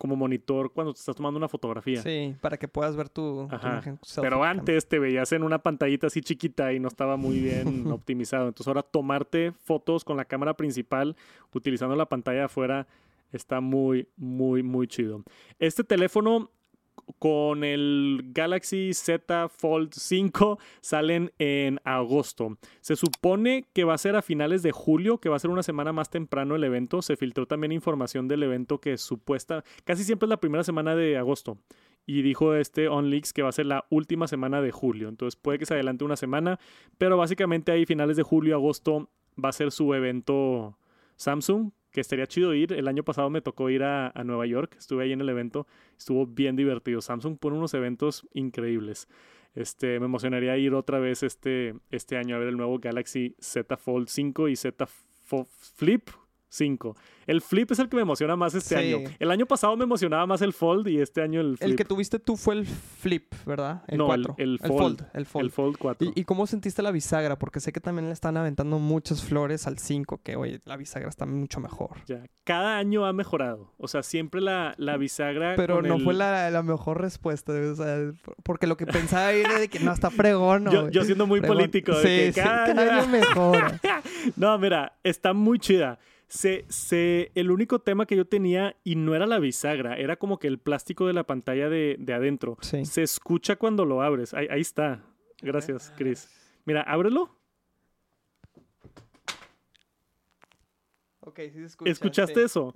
como 0.00 0.16
monitor 0.16 0.72
cuando 0.72 0.94
te 0.94 0.98
estás 0.98 1.14
tomando 1.14 1.36
una 1.36 1.46
fotografía. 1.46 2.00
Sí, 2.00 2.34
para 2.40 2.56
que 2.56 2.68
puedas 2.68 2.96
ver 2.96 3.10
tu, 3.10 3.46
imagen. 3.52 4.00
Pero 4.22 4.42
antes 4.42 4.88
te 4.88 4.98
veías 4.98 5.30
en 5.32 5.42
una 5.42 5.58
pantallita 5.58 6.06
así 6.06 6.22
chiquita 6.22 6.72
y 6.72 6.80
no 6.80 6.88
estaba 6.88 7.18
muy 7.18 7.38
bien 7.38 7.86
optimizado. 7.92 8.48
Entonces 8.48 8.66
ahora 8.66 8.82
tomarte 8.82 9.52
fotos 9.52 10.02
con 10.02 10.16
la 10.16 10.24
cámara 10.24 10.54
principal 10.54 11.16
utilizando 11.52 11.94
la 11.96 12.06
pantalla 12.06 12.46
afuera 12.46 12.86
está 13.30 13.60
muy, 13.60 14.08
muy, 14.16 14.62
muy 14.62 14.88
chido. 14.88 15.22
Este 15.58 15.84
teléfono 15.84 16.50
con 17.18 17.64
el 17.64 18.22
Galaxy 18.32 18.92
Z 18.94 19.48
Fold 19.48 19.92
5 19.92 20.58
salen 20.80 21.32
en 21.38 21.80
agosto. 21.84 22.56
Se 22.80 22.96
supone 22.96 23.66
que 23.72 23.84
va 23.84 23.94
a 23.94 23.98
ser 23.98 24.16
a 24.16 24.22
finales 24.22 24.62
de 24.62 24.72
julio, 24.72 25.18
que 25.18 25.28
va 25.28 25.36
a 25.36 25.40
ser 25.40 25.50
una 25.50 25.62
semana 25.62 25.92
más 25.92 26.10
temprano 26.10 26.56
el 26.56 26.64
evento. 26.64 27.02
Se 27.02 27.16
filtró 27.16 27.46
también 27.46 27.72
información 27.72 28.28
del 28.28 28.42
evento 28.42 28.80
que 28.80 28.96
supuesta, 28.98 29.64
casi 29.84 30.04
siempre 30.04 30.26
es 30.26 30.30
la 30.30 30.40
primera 30.40 30.64
semana 30.64 30.94
de 30.94 31.16
agosto. 31.16 31.58
Y 32.06 32.22
dijo 32.22 32.54
este 32.54 32.88
OnLeaks 32.88 33.32
que 33.32 33.42
va 33.42 33.50
a 33.50 33.52
ser 33.52 33.66
la 33.66 33.84
última 33.90 34.26
semana 34.26 34.60
de 34.60 34.72
julio. 34.72 35.08
Entonces 35.08 35.36
puede 35.36 35.58
que 35.58 35.66
se 35.66 35.74
adelante 35.74 36.04
una 36.04 36.16
semana, 36.16 36.58
pero 36.98 37.16
básicamente 37.16 37.72
ahí 37.72 37.86
finales 37.86 38.16
de 38.16 38.22
julio, 38.22 38.56
agosto 38.56 39.10
va 39.42 39.50
a 39.50 39.52
ser 39.52 39.70
su 39.70 39.94
evento 39.94 40.76
Samsung, 41.16 41.70
que 41.90 42.00
estaría 42.00 42.26
chido 42.26 42.54
ir. 42.54 42.72
El 42.72 42.88
año 42.88 43.02
pasado 43.02 43.30
me 43.30 43.40
tocó 43.40 43.70
ir 43.70 43.82
a, 43.82 44.12
Nueva 44.24 44.46
York, 44.46 44.76
estuve 44.78 45.04
ahí 45.04 45.12
en 45.12 45.20
el 45.20 45.28
evento, 45.28 45.66
estuvo 45.98 46.26
bien 46.26 46.56
divertido. 46.56 47.00
Samsung 47.00 47.38
pone 47.38 47.56
unos 47.56 47.74
eventos 47.74 48.26
increíbles. 48.32 49.08
Este, 49.54 49.98
me 49.98 50.06
emocionaría 50.06 50.56
ir 50.56 50.74
otra 50.74 51.00
vez 51.00 51.22
este, 51.22 51.74
este 51.90 52.16
año 52.16 52.36
a 52.36 52.38
ver 52.38 52.48
el 52.48 52.56
nuevo 52.56 52.78
Galaxy 52.78 53.34
Z 53.40 53.76
Fold 53.76 54.08
5 54.08 54.48
y 54.48 54.56
Z 54.56 54.86
Flip 55.76 56.08
5. 56.50 56.96
El 57.26 57.40
flip 57.40 57.70
es 57.70 57.78
el 57.78 57.88
que 57.88 57.96
me 57.96 58.02
emociona 58.02 58.34
más 58.34 58.54
este 58.54 58.76
año. 58.76 59.08
El 59.18 59.30
año 59.30 59.46
pasado 59.46 59.76
me 59.76 59.84
emocionaba 59.84 60.26
más 60.26 60.42
el 60.42 60.52
fold 60.52 60.88
y 60.88 61.00
este 61.00 61.22
año 61.22 61.40
el 61.40 61.56
flip. 61.56 61.70
El 61.70 61.76
que 61.76 61.84
tuviste 61.84 62.18
tú 62.18 62.36
fue 62.36 62.54
el 62.54 62.66
flip, 62.66 63.32
¿verdad? 63.46 63.84
El 63.86 63.98
no, 63.98 64.06
4. 64.06 64.34
El, 64.36 64.58
fold, 64.58 65.06
el, 65.14 65.26
fold, 65.26 65.44
el 65.44 65.50
fold. 65.50 65.76
4. 65.78 66.12
¿Y, 66.14 66.24
cómo 66.24 66.46
sentiste 66.48 66.82
la 66.82 66.90
bisagra? 66.90 67.38
Porque 67.38 67.60
sé 67.60 67.72
que 67.72 67.80
también 67.80 68.06
le 68.06 68.12
están 68.12 68.36
aventando 68.36 68.80
muchas 68.80 69.22
flores 69.22 69.68
al 69.68 69.78
5, 69.78 70.22
que 70.22 70.34
oye, 70.34 70.60
la 70.64 70.76
bisagra 70.76 71.08
está 71.08 71.24
mucho 71.24 71.60
mejor. 71.60 71.98
Ya, 72.06 72.24
cada 72.42 72.78
año 72.78 73.06
ha 73.06 73.12
mejorado. 73.12 73.72
O 73.78 73.86
sea, 73.86 74.02
siempre 74.02 74.40
la, 74.40 74.74
la 74.76 74.96
bisagra. 74.96 75.54
Pero 75.54 75.82
no 75.82 76.00
fue 76.00 76.14
la, 76.14 76.50
la, 76.50 76.62
mejor 76.64 77.00
respuesta. 77.00 77.52
O 77.52 77.74
sea, 77.76 78.12
porque 78.42 78.66
lo 78.66 78.76
que 78.76 78.86
pensaba 78.86 79.30
era 79.30 79.58
de 79.60 79.68
que 79.68 79.78
no 79.78 79.92
está 79.92 80.10
fregón. 80.10 80.68
yo, 80.68 80.90
yo, 80.90 81.04
siendo 81.04 81.28
muy 81.28 81.40
político. 81.40 81.96
De 81.96 82.32
que 82.34 82.40
cada, 82.40 82.66
cada 82.66 82.98
año 82.98 83.08
mejora. 83.08 83.80
no, 84.36 84.58
mira, 84.58 84.98
está 85.04 85.32
muy 85.32 85.60
chida. 85.60 86.00
Se, 86.30 86.64
se, 86.68 87.32
el 87.34 87.50
único 87.50 87.80
tema 87.80 88.06
que 88.06 88.14
yo 88.14 88.24
tenía, 88.24 88.76
y 88.84 88.94
no 88.94 89.16
era 89.16 89.26
la 89.26 89.40
bisagra, 89.40 89.96
era 89.96 90.14
como 90.14 90.38
que 90.38 90.46
el 90.46 90.58
plástico 90.58 91.08
de 91.08 91.12
la 91.12 91.24
pantalla 91.24 91.68
de, 91.68 91.96
de 91.98 92.12
adentro. 92.14 92.56
Se 92.60 93.02
escucha 93.02 93.56
cuando 93.56 93.84
lo 93.84 94.00
abres. 94.00 94.32
Ahí, 94.32 94.46
ahí 94.48 94.60
está. 94.60 95.02
Gracias, 95.42 95.92
Chris. 95.96 96.28
Mira, 96.64 96.82
ábrelo. 96.82 97.36
Ok, 101.20 101.40
sí 101.40 101.50
se 101.50 101.64
escucha. 101.64 101.90
¿Escuchaste 101.90 102.42
eso? 102.44 102.72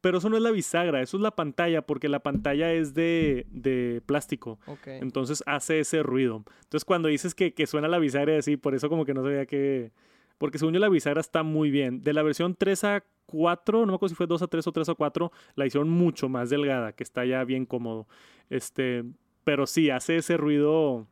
Pero 0.00 0.18
eso 0.18 0.28
no 0.28 0.36
es 0.36 0.42
la 0.42 0.50
bisagra, 0.50 1.00
eso 1.00 1.16
es 1.16 1.22
la 1.22 1.30
pantalla, 1.30 1.82
porque 1.82 2.08
la 2.08 2.20
pantalla 2.20 2.72
es 2.72 2.92
de, 2.92 3.46
de 3.50 4.02
plástico. 4.04 4.58
Entonces 4.84 5.44
hace 5.46 5.78
ese 5.78 6.02
ruido. 6.02 6.44
Entonces 6.64 6.84
cuando 6.84 7.08
dices 7.08 7.36
que, 7.36 7.54
que 7.54 7.68
suena 7.68 7.86
la 7.86 8.00
bisagra 8.00 8.36
así, 8.36 8.56
por 8.56 8.74
eso 8.74 8.88
como 8.88 9.04
que 9.04 9.14
no 9.14 9.22
sabía 9.22 9.46
que 9.46 9.92
porque 10.38 10.58
según 10.58 10.74
yo 10.74 10.80
la 10.80 10.88
bisagra 10.88 11.20
está 11.20 11.42
muy 11.42 11.70
bien. 11.70 12.02
De 12.02 12.12
la 12.12 12.22
versión 12.22 12.54
3 12.54 12.84
a 12.84 13.04
4, 13.26 13.80
no 13.80 13.86
me 13.86 13.94
acuerdo 13.94 14.10
si 14.10 14.14
fue 14.14 14.26
2 14.26 14.42
a 14.42 14.46
3 14.46 14.66
o 14.66 14.72
3 14.72 14.88
a 14.88 14.94
4, 14.94 15.32
la 15.54 15.66
hicieron 15.66 15.88
mucho 15.88 16.28
más 16.28 16.50
delgada, 16.50 16.92
que 16.92 17.02
está 17.02 17.24
ya 17.24 17.44
bien 17.44 17.66
cómodo. 17.66 18.06
Este, 18.50 19.04
pero 19.44 19.66
sí, 19.66 19.90
hace 19.90 20.16
ese 20.16 20.36
ruido 20.36 21.06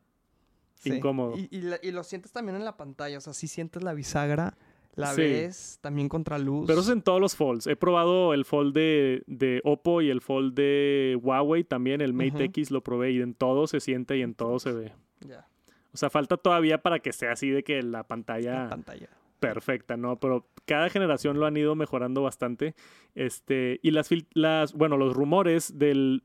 incómodo. 0.83 1.35
Y, 1.37 1.91
lo 1.91 2.03
sientes 2.03 2.31
también 2.31 2.55
en 2.55 2.65
la 2.65 2.77
pantalla, 2.77 3.17
o 3.17 3.21
sea, 3.21 3.33
si 3.33 3.47
sientes 3.47 3.83
la 3.83 3.93
bisagra, 3.93 4.57
la 4.95 5.13
ves 5.13 5.79
también 5.81 6.07
contra 6.07 6.37
luz. 6.37 6.65
Pero 6.67 6.79
eso 6.79 6.91
es 6.91 6.95
en 6.95 7.01
todos 7.01 7.19
los 7.19 7.35
folds. 7.35 7.67
He 7.67 7.75
probado 7.75 8.33
el 8.33 8.45
fold 8.45 8.73
de, 8.73 9.23
de 9.27 9.61
Oppo 9.63 10.01
y 10.01 10.09
el 10.09 10.21
fold 10.21 10.53
de 10.53 11.17
Huawei 11.21 11.63
también, 11.63 12.01
el 12.01 12.13
Mate 12.13 12.45
X 12.45 12.71
lo 12.71 12.81
probé 12.81 13.11
y 13.11 13.21
en 13.21 13.33
todo 13.33 13.67
se 13.67 13.79
siente 13.79 14.17
y 14.17 14.21
en 14.21 14.35
todo 14.35 14.59
se 14.59 14.71
ve. 14.71 14.93
Ya. 15.21 15.47
O 15.95 15.97
sea, 15.97 16.09
falta 16.09 16.35
todavía 16.35 16.81
para 16.81 16.99
que 16.99 17.13
sea 17.13 17.31
así 17.31 17.49
de 17.49 17.63
que 17.63 17.81
la 17.81 18.03
pantalla, 18.03 18.67
pantalla. 18.69 19.07
perfecta, 19.39 19.95
¿no? 19.95 20.19
Pero 20.19 20.45
cada 20.65 20.89
generación 20.89 21.39
lo 21.39 21.45
han 21.45 21.55
ido 21.55 21.73
mejorando 21.73 22.21
bastante. 22.21 22.75
Este, 23.15 23.79
y 23.81 23.91
las, 23.91 24.09
las, 24.33 24.73
bueno, 24.73 24.97
los 24.97 25.13
rumores 25.15 25.79
del 25.79 26.23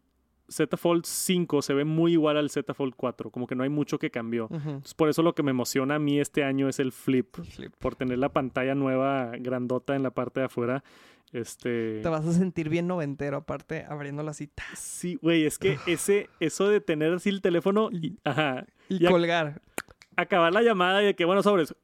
Z 0.51 0.77
Fold 0.77 1.05
5 1.05 1.63
se 1.63 1.75
ven 1.75 1.89
muy 1.89 2.13
igual 2.13 2.37
al 2.37 2.51
Z 2.51 2.75
Fold 2.75 2.95
4, 2.97 3.31
como 3.31 3.47
que 3.47 3.55
no 3.55 3.63
hay 3.63 3.69
mucho 3.69 3.99
que 3.99 4.11
cambió. 4.11 4.49
Entonces, 4.51 4.95
por 4.95 5.09
eso 5.09 5.23
lo 5.23 5.35
que 5.35 5.43
me 5.43 5.53
emociona 5.53 5.95
a 5.95 5.99
mí 5.99 6.19
este 6.19 6.43
año 6.43 6.69
es 6.69 6.81
el 6.81 6.93
flip, 6.93 7.37
por 7.79 7.95
tener 7.95 8.19
la 8.19 8.31
pantalla 8.31 8.75
nueva 8.75 9.33
grandota 9.39 9.95
en 9.95 10.03
la 10.03 10.11
parte 10.11 10.41
de 10.41 10.47
afuera. 10.47 10.83
Este... 11.33 12.01
Te 12.03 12.09
vas 12.09 12.27
a 12.27 12.33
sentir 12.33 12.69
bien 12.69 12.89
noventero, 12.89 13.37
aparte, 13.37 13.85
abriendo 13.89 14.25
la 14.25 14.35
cita. 14.35 14.65
Sí, 14.75 15.19
güey, 15.23 15.45
es 15.45 15.59
que 15.59 15.79
ese, 15.87 16.29
eso 16.41 16.69
de 16.69 16.81
tener 16.81 17.13
así 17.15 17.29
el 17.29 17.41
teléfono 17.41 17.89
y, 17.93 18.19
ajá, 18.25 18.67
y, 18.89 19.05
colgar. 19.05 19.63
acabar 20.17 20.53
la 20.53 20.63
llamada 20.63 21.03
y 21.03 21.07
de 21.07 21.15
que, 21.15 21.25
bueno, 21.25 21.45
sobres, 21.45 21.75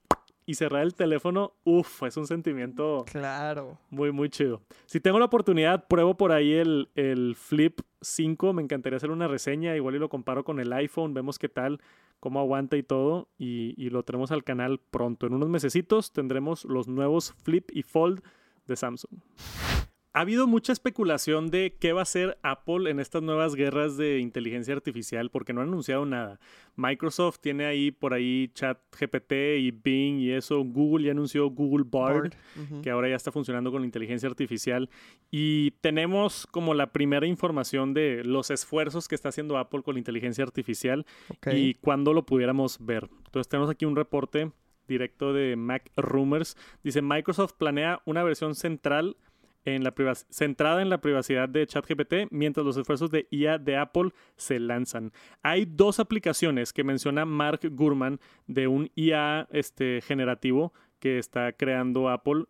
y 0.46 0.54
cerrar 0.54 0.82
el 0.82 0.94
teléfono, 0.94 1.54
uff, 1.64 2.04
es 2.04 2.16
un 2.16 2.26
sentimiento. 2.26 3.04
Claro. 3.10 3.78
Muy, 3.90 4.12
muy 4.12 4.30
chido. 4.30 4.62
Si 4.86 5.00
tengo 5.00 5.18
la 5.18 5.24
oportunidad, 5.24 5.88
pruebo 5.88 6.16
por 6.16 6.30
ahí 6.30 6.52
el, 6.52 6.88
el 6.94 7.34
Flip 7.34 7.80
5. 8.00 8.52
Me 8.52 8.62
encantaría 8.62 8.96
hacer 8.96 9.10
una 9.10 9.26
reseña. 9.26 9.74
Igual 9.74 9.96
y 9.96 9.98
lo 9.98 10.08
comparo 10.08 10.44
con 10.44 10.60
el 10.60 10.72
iPhone. 10.72 11.14
Vemos 11.14 11.40
qué 11.40 11.48
tal, 11.48 11.80
cómo 12.20 12.38
aguanta 12.38 12.76
y 12.76 12.84
todo. 12.84 13.28
Y, 13.36 13.74
y 13.76 13.90
lo 13.90 14.04
tenemos 14.04 14.30
al 14.30 14.44
canal 14.44 14.78
pronto. 14.78 15.26
En 15.26 15.34
unos 15.34 15.48
mesecitos 15.48 16.12
tendremos 16.12 16.64
los 16.64 16.86
nuevos 16.86 17.34
Flip 17.42 17.68
y 17.72 17.82
Fold 17.82 18.22
de 18.66 18.76
Samsung. 18.76 19.18
Ha 20.16 20.20
habido 20.20 20.46
mucha 20.46 20.72
especulación 20.72 21.50
de 21.50 21.76
qué 21.78 21.92
va 21.92 22.00
a 22.00 22.04
hacer 22.04 22.38
Apple 22.42 22.88
en 22.88 23.00
estas 23.00 23.22
nuevas 23.22 23.54
guerras 23.54 23.98
de 23.98 24.18
inteligencia 24.18 24.72
artificial 24.72 25.28
porque 25.28 25.52
no 25.52 25.60
han 25.60 25.68
anunciado 25.68 26.06
nada. 26.06 26.40
Microsoft 26.74 27.40
tiene 27.40 27.66
ahí 27.66 27.90
por 27.90 28.14
ahí 28.14 28.50
Chat 28.54 28.78
GPT 28.98 29.58
y 29.58 29.72
Bing 29.72 30.20
y 30.20 30.30
eso. 30.30 30.64
Google 30.64 31.04
ya 31.04 31.10
anunció 31.10 31.50
Google 31.50 31.84
Bard, 31.86 32.32
que 32.82 32.88
ahora 32.88 33.10
ya 33.10 33.16
está 33.16 33.30
funcionando 33.30 33.70
con 33.70 33.84
inteligencia 33.84 34.26
artificial. 34.26 34.88
Y 35.30 35.72
tenemos 35.82 36.46
como 36.46 36.72
la 36.72 36.92
primera 36.92 37.26
información 37.26 37.92
de 37.92 38.24
los 38.24 38.50
esfuerzos 38.50 39.08
que 39.08 39.16
está 39.16 39.28
haciendo 39.28 39.58
Apple 39.58 39.82
con 39.82 39.96
la 39.96 39.98
inteligencia 39.98 40.44
artificial 40.44 41.04
y 41.52 41.74
cuándo 41.74 42.14
lo 42.14 42.24
pudiéramos 42.24 42.78
ver. 42.80 43.06
Entonces 43.26 43.50
tenemos 43.50 43.68
aquí 43.68 43.84
un 43.84 43.96
reporte 43.96 44.50
directo 44.88 45.34
de 45.34 45.56
Mac 45.56 45.90
Rumors. 45.94 46.56
Dice, 46.82 47.02
Microsoft 47.02 47.52
planea 47.58 48.00
una 48.06 48.22
versión 48.22 48.54
central 48.54 49.18
en 49.66 49.82
la 49.84 49.92
centrada 50.30 50.80
en 50.80 50.88
la 50.88 51.00
privacidad 51.00 51.48
de 51.48 51.66
ChatGPT 51.66 52.30
mientras 52.30 52.64
los 52.64 52.76
esfuerzos 52.76 53.10
de 53.10 53.26
IA 53.30 53.58
de 53.58 53.76
Apple 53.76 54.10
se 54.36 54.60
lanzan. 54.60 55.12
Hay 55.42 55.66
dos 55.66 56.00
aplicaciones 56.00 56.72
que 56.72 56.84
menciona 56.84 57.26
Mark 57.26 57.60
Gurman 57.72 58.20
de 58.46 58.68
un 58.68 58.90
IA 58.94 59.48
este, 59.50 60.00
generativo 60.00 60.72
que 61.00 61.18
está 61.18 61.52
creando 61.52 62.08
Apple 62.08 62.44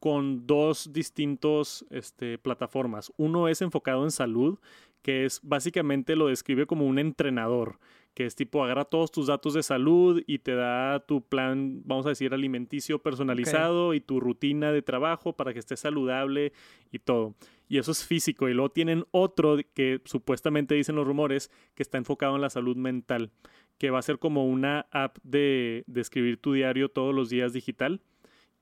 con 0.00 0.46
dos 0.46 0.92
distintos 0.92 1.84
este, 1.90 2.38
plataformas. 2.38 3.12
Uno 3.18 3.48
es 3.48 3.60
enfocado 3.60 4.04
en 4.04 4.10
salud, 4.10 4.58
que 5.02 5.26
es 5.26 5.40
básicamente 5.42 6.16
lo 6.16 6.28
describe 6.28 6.66
como 6.66 6.86
un 6.86 6.98
entrenador 6.98 7.78
que 8.16 8.24
es 8.24 8.34
tipo 8.34 8.64
agarra 8.64 8.86
todos 8.86 9.12
tus 9.12 9.26
datos 9.26 9.52
de 9.52 9.62
salud 9.62 10.22
y 10.26 10.38
te 10.38 10.54
da 10.54 11.00
tu 11.00 11.20
plan, 11.20 11.82
vamos 11.84 12.06
a 12.06 12.08
decir, 12.08 12.32
alimenticio 12.32 12.98
personalizado 12.98 13.92
y 13.92 14.00
tu 14.00 14.20
rutina 14.20 14.72
de 14.72 14.80
trabajo 14.80 15.34
para 15.34 15.52
que 15.52 15.58
estés 15.58 15.80
saludable 15.80 16.54
y 16.90 16.98
todo. 16.98 17.34
Y 17.68 17.76
eso 17.76 17.92
es 17.92 18.06
físico. 18.06 18.48
Y 18.48 18.54
luego 18.54 18.70
tienen 18.70 19.04
otro 19.10 19.58
que 19.74 20.00
supuestamente 20.06 20.74
dicen 20.74 20.96
los 20.96 21.06
rumores 21.06 21.50
que 21.74 21.82
está 21.82 21.98
enfocado 21.98 22.36
en 22.36 22.40
la 22.40 22.48
salud 22.48 22.74
mental, 22.74 23.32
que 23.76 23.90
va 23.90 23.98
a 23.98 24.02
ser 24.02 24.18
como 24.18 24.46
una 24.46 24.86
app 24.92 25.18
de, 25.22 25.84
de 25.86 26.00
escribir 26.00 26.38
tu 26.38 26.54
diario 26.54 26.88
todos 26.88 27.14
los 27.14 27.28
días 27.28 27.52
digital 27.52 28.00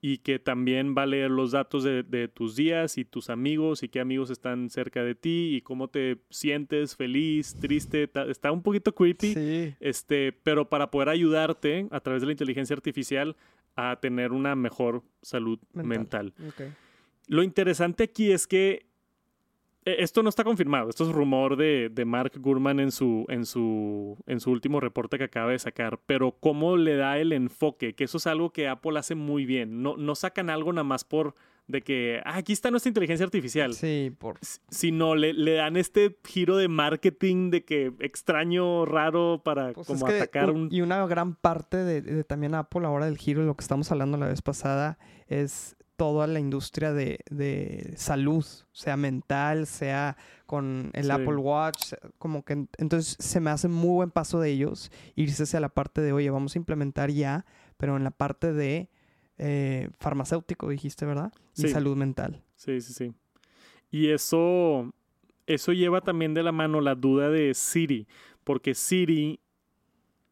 y 0.07 0.19
que 0.19 0.37
también 0.37 0.93
va 0.95 1.01
a 1.01 1.05
leer 1.07 1.31
los 1.31 1.49
datos 1.49 1.83
de, 1.83 2.29
tus 2.31 2.55
días 2.55 2.99
y 2.99 3.05
tus 3.05 3.31
amigos 3.31 3.81
y 3.81 3.89
qué 3.89 3.99
amigos 3.99 4.29
están 4.29 4.69
cerca 4.69 5.03
de 5.03 5.15
ti 5.15 5.55
y 5.55 5.61
cómo 5.61 5.87
te 5.87 6.19
sientes 6.29 6.95
feliz, 6.95 7.55
triste. 7.59 8.07
Está 8.29 8.51
un 8.51 8.61
poquito 8.61 8.93
creepy, 8.93 9.73
este, 9.79 10.31
pero 10.31 10.69
para 10.69 10.91
poder 10.91 11.09
ayudarte 11.09 11.87
a 11.89 11.99
través 12.01 12.21
de 12.21 12.27
la 12.27 12.33
inteligencia 12.33 12.75
artificial 12.75 13.35
a 13.75 13.99
tener 13.99 14.31
una 14.31 14.53
mejor 14.53 15.01
salud 15.23 15.57
mental. 15.73 16.35
Lo 17.27 17.41
interesante 17.41 18.03
aquí 18.03 18.31
es 18.31 18.45
que 18.45 18.85
esto 19.85 20.23
no 20.23 20.29
está 20.29 20.43
confirmado, 20.43 20.89
esto 20.89 21.03
es 21.05 21.11
rumor 21.11 21.57
de, 21.57 21.91
Mark 22.05 22.33
Gurman 22.37 22.79
en 22.79 22.91
su, 22.91 23.25
en, 23.29 23.45
su, 23.45 24.17
en 24.25 24.39
su 24.39 24.51
último 24.51 24.79
reporte 24.79 25.17
que 25.17 25.25
acaba 25.25 25.51
de 25.51 25.59
sacar, 25.59 25.99
pero 26.05 26.31
cómo 26.39 26.75
le 26.75 26.95
da 26.95 27.19
el 27.19 27.31
enfoque, 27.31 27.93
que 27.93 28.05
eso 28.05 28.17
es 28.17 28.27
algo 28.27 28.51
que 28.51 28.67
Apple 28.67 28.97
hace 28.97 29.15
muy 29.15 29.45
bien, 29.45 29.83
no, 29.83 29.95
no 29.95 30.15
sacan 30.15 30.49
algo 30.49 30.73
nada 30.73 30.83
más 30.83 31.03
por 31.03 31.35
de 31.67 31.81
que 31.81 32.21
ah, 32.25 32.37
aquí 32.37 32.53
está 32.53 32.69
nuestra 32.69 32.89
inteligencia 32.89 33.25
artificial. 33.25 33.73
Sí, 33.73 34.15
por... 34.17 34.37
Sino 34.69 35.15
le, 35.15 35.33
le, 35.33 35.53
dan 35.53 35.77
este 35.77 36.15
giro 36.23 36.57
de 36.57 36.67
marketing 36.67 37.49
de 37.49 37.63
que 37.63 37.91
extraño, 37.99 38.85
raro 38.85 39.41
para 39.43 39.73
pues 39.73 39.87
como 39.87 40.05
atacar 40.05 40.51
un... 40.51 40.69
Y 40.71 40.81
una 40.81 41.05
gran 41.07 41.35
parte 41.35 41.77
de, 41.77 42.01
de, 42.01 42.23
también 42.23 42.53
Apple 42.53 42.85
ahora 42.85 43.05
del 43.05 43.17
giro 43.17 43.41
de 43.41 43.47
lo 43.47 43.55
que 43.55 43.63
estamos 43.63 43.91
hablando 43.91 44.17
la 44.17 44.27
vez 44.27 44.41
pasada 44.41 44.99
es 45.27 45.75
toda 45.95 46.27
la 46.27 46.39
industria 46.39 46.93
de, 46.93 47.93
salud, 47.95 48.45
sea 48.71 48.97
mental, 48.97 49.67
sea 49.67 50.17
con 50.45 50.91
el 50.93 51.09
Apple 51.11 51.37
Watch, 51.37 51.93
como 52.17 52.43
que 52.43 52.67
entonces 52.77 53.15
se 53.19 53.39
me 53.39 53.49
hace 53.49 53.67
muy 53.67 53.93
buen 53.95 54.11
paso 54.11 54.39
de 54.39 54.51
ellos 54.51 54.91
irse 55.15 55.43
hacia 55.43 55.59
la 55.59 55.69
parte 55.69 56.01
de, 56.01 56.13
oye, 56.13 56.29
vamos 56.29 56.55
a 56.55 56.59
implementar 56.59 57.09
ya, 57.11 57.45
pero 57.77 57.97
en 57.97 58.03
la 58.03 58.11
parte 58.11 58.53
de 58.53 58.89
eh, 59.37 59.89
farmacéutico, 59.99 60.69
dijiste, 60.69 61.05
¿verdad? 61.05 61.31
Y 61.55 61.67
salud 61.67 61.95
mental. 61.95 62.43
Sí, 62.55 62.79
sí, 62.81 62.93
sí. 62.93 63.13
Y 63.91 64.09
eso, 64.09 64.93
eso 65.47 65.73
lleva 65.73 66.01
también 66.01 66.33
de 66.33 66.43
la 66.43 66.51
mano 66.51 66.81
la 66.81 66.95
duda 66.95 67.29
de 67.29 67.53
Siri, 67.53 68.07
porque 68.43 68.75
Siri 68.75 69.39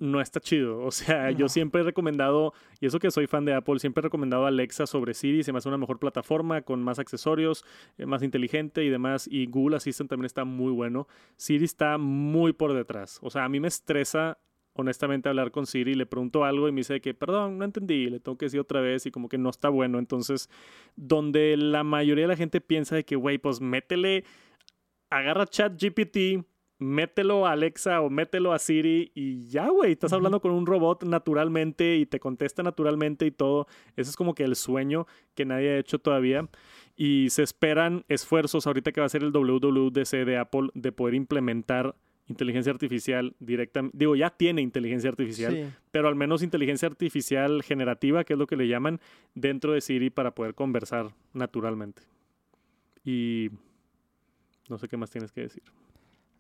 no 0.04 0.22
está 0.22 0.40
chido. 0.40 0.82
O 0.84 0.92
sea, 0.92 1.32
yo 1.32 1.50
siempre 1.50 1.82
he 1.82 1.84
recomendado, 1.84 2.54
y 2.80 2.86
eso 2.86 3.00
que 3.00 3.10
soy 3.10 3.28
fan 3.28 3.46
de 3.46 3.54
Apple, 3.54 3.80
siempre 3.80 4.02
he 4.02 4.04
recomendado 4.04 4.46
Alexa 4.46 4.86
sobre 4.86 5.14
Siri, 5.14 5.44
se 5.44 5.52
me 5.52 5.58
hace 5.58 5.70
una 5.70 5.78
mejor 5.78 6.00
plataforma 6.00 6.62
con 6.62 6.84
más 6.84 7.00
accesorios, 7.00 7.66
eh, 7.98 8.06
más 8.06 8.22
inteligente 8.22 8.84
y 8.84 8.90
demás. 8.90 9.28
Y 9.30 9.48
Google 9.48 9.78
Assistant 9.78 10.10
también 10.10 10.26
está 10.26 10.44
muy 10.44 10.72
bueno. 10.72 11.08
Siri 11.38 11.66
está 11.66 11.98
muy 11.98 12.54
por 12.54 12.74
detrás. 12.74 13.20
O 13.22 13.30
sea, 13.30 13.46
a 13.46 13.50
mí 13.50 13.60
me 13.60 13.70
estresa 13.70 14.38
honestamente 14.76 15.30
hablar 15.30 15.52
con 15.52 15.68
Siri, 15.68 15.94
le 15.94 16.06
pregunto 16.06 16.46
algo 16.46 16.68
y 16.68 16.72
me 16.72 16.80
dice 16.80 17.00
que, 17.00 17.14
perdón, 17.14 17.60
no 17.60 17.66
entendí, 17.66 18.10
le 18.10 18.20
tengo 18.20 18.38
que 18.38 18.48
decir 18.48 18.60
otra 18.60 18.82
vez 18.82 19.06
y 19.06 19.12
como 19.12 19.30
que 19.30 19.38
no 19.38 19.50
está 19.50 19.70
bueno. 19.70 20.00
Entonces, 20.00 20.50
donde 20.96 21.56
la 21.58 21.84
mayoría 21.84 22.24
de 22.24 22.30
la 22.30 22.36
gente 22.36 22.60
piensa 22.60 22.96
de 22.96 23.06
que, 23.06 23.16
güey, 23.16 23.38
pues 23.38 23.62
métele, 23.62 24.26
agarra 25.10 25.46
chat 25.46 25.80
GPT, 25.80 26.44
mételo 26.80 27.48
a 27.48 27.52
Alexa 27.52 28.02
o 28.02 28.10
mételo 28.10 28.54
a 28.54 28.60
Siri 28.60 29.12
y 29.16 29.46
ya, 29.46 29.70
güey, 29.70 29.94
estás 29.94 30.14
hablando 30.14 30.42
con 30.42 30.52
un 30.52 30.66
robot 30.66 31.04
naturalmente 31.04 31.96
y 31.98 32.06
te 32.06 32.20
contesta 32.20 32.64
naturalmente 32.64 33.26
y 33.26 33.32
todo. 33.32 33.68
Ese 33.96 34.10
es 34.10 34.16
como 34.16 34.36
que 34.36 34.44
el 34.44 34.56
sueño 34.56 35.08
que 35.36 35.46
nadie 35.46 35.72
ha 35.72 35.78
hecho 35.78 36.00
todavía. 36.00 36.48
Y 36.96 37.30
se 37.30 37.44
esperan 37.44 38.06
esfuerzos 38.08 38.68
ahorita 38.68 38.92
que 38.92 39.02
va 39.02 39.06
a 39.06 39.10
ser 39.10 39.24
el 39.24 39.32
WWDC 39.32 40.26
de 40.26 40.38
Apple 40.38 40.70
de 40.74 40.92
poder 40.92 41.16
implementar 41.16 41.96
inteligencia 42.28 42.72
artificial 42.72 43.36
directamente. 43.40 43.98
Digo, 43.98 44.16
ya 44.16 44.30
tiene 44.30 44.62
inteligencia 44.62 45.10
artificial, 45.10 45.74
pero 45.92 46.08
al 46.08 46.16
menos 46.16 46.44
inteligencia 46.44 46.88
artificial 46.88 47.64
generativa, 47.64 48.24
que 48.24 48.34
es 48.34 48.40
lo 48.40 48.48
que 48.48 48.56
le 48.56 48.68
llaman, 48.68 49.00
dentro 49.36 49.74
de 49.74 49.82
Siri 49.82 50.10
para 50.10 50.36
poder 50.36 50.54
conversar 50.54 51.14
naturalmente. 51.34 52.04
Y 53.04 53.50
no 54.70 54.78
sé 54.78 54.88
qué 54.88 54.98
más 54.98 55.10
tienes 55.10 55.32
que 55.32 55.42
decir. 55.42 55.64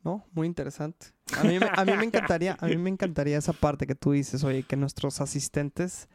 No, 0.03 0.25
muy 0.33 0.47
interesante. 0.47 1.07
A 1.37 1.43
mí, 1.43 1.57
a 1.75 1.85
mí 1.85 1.93
me 1.97 2.03
encantaría, 2.03 2.57
a 2.59 2.67
mí 2.67 2.77
me 2.77 2.89
encantaría 2.89 3.37
esa 3.37 3.53
parte 3.53 3.87
que 3.87 3.95
tú 3.95 4.11
dices, 4.11 4.43
oye, 4.43 4.63
que 4.63 4.75
nuestros 4.75 5.21
asistentes 5.21 6.09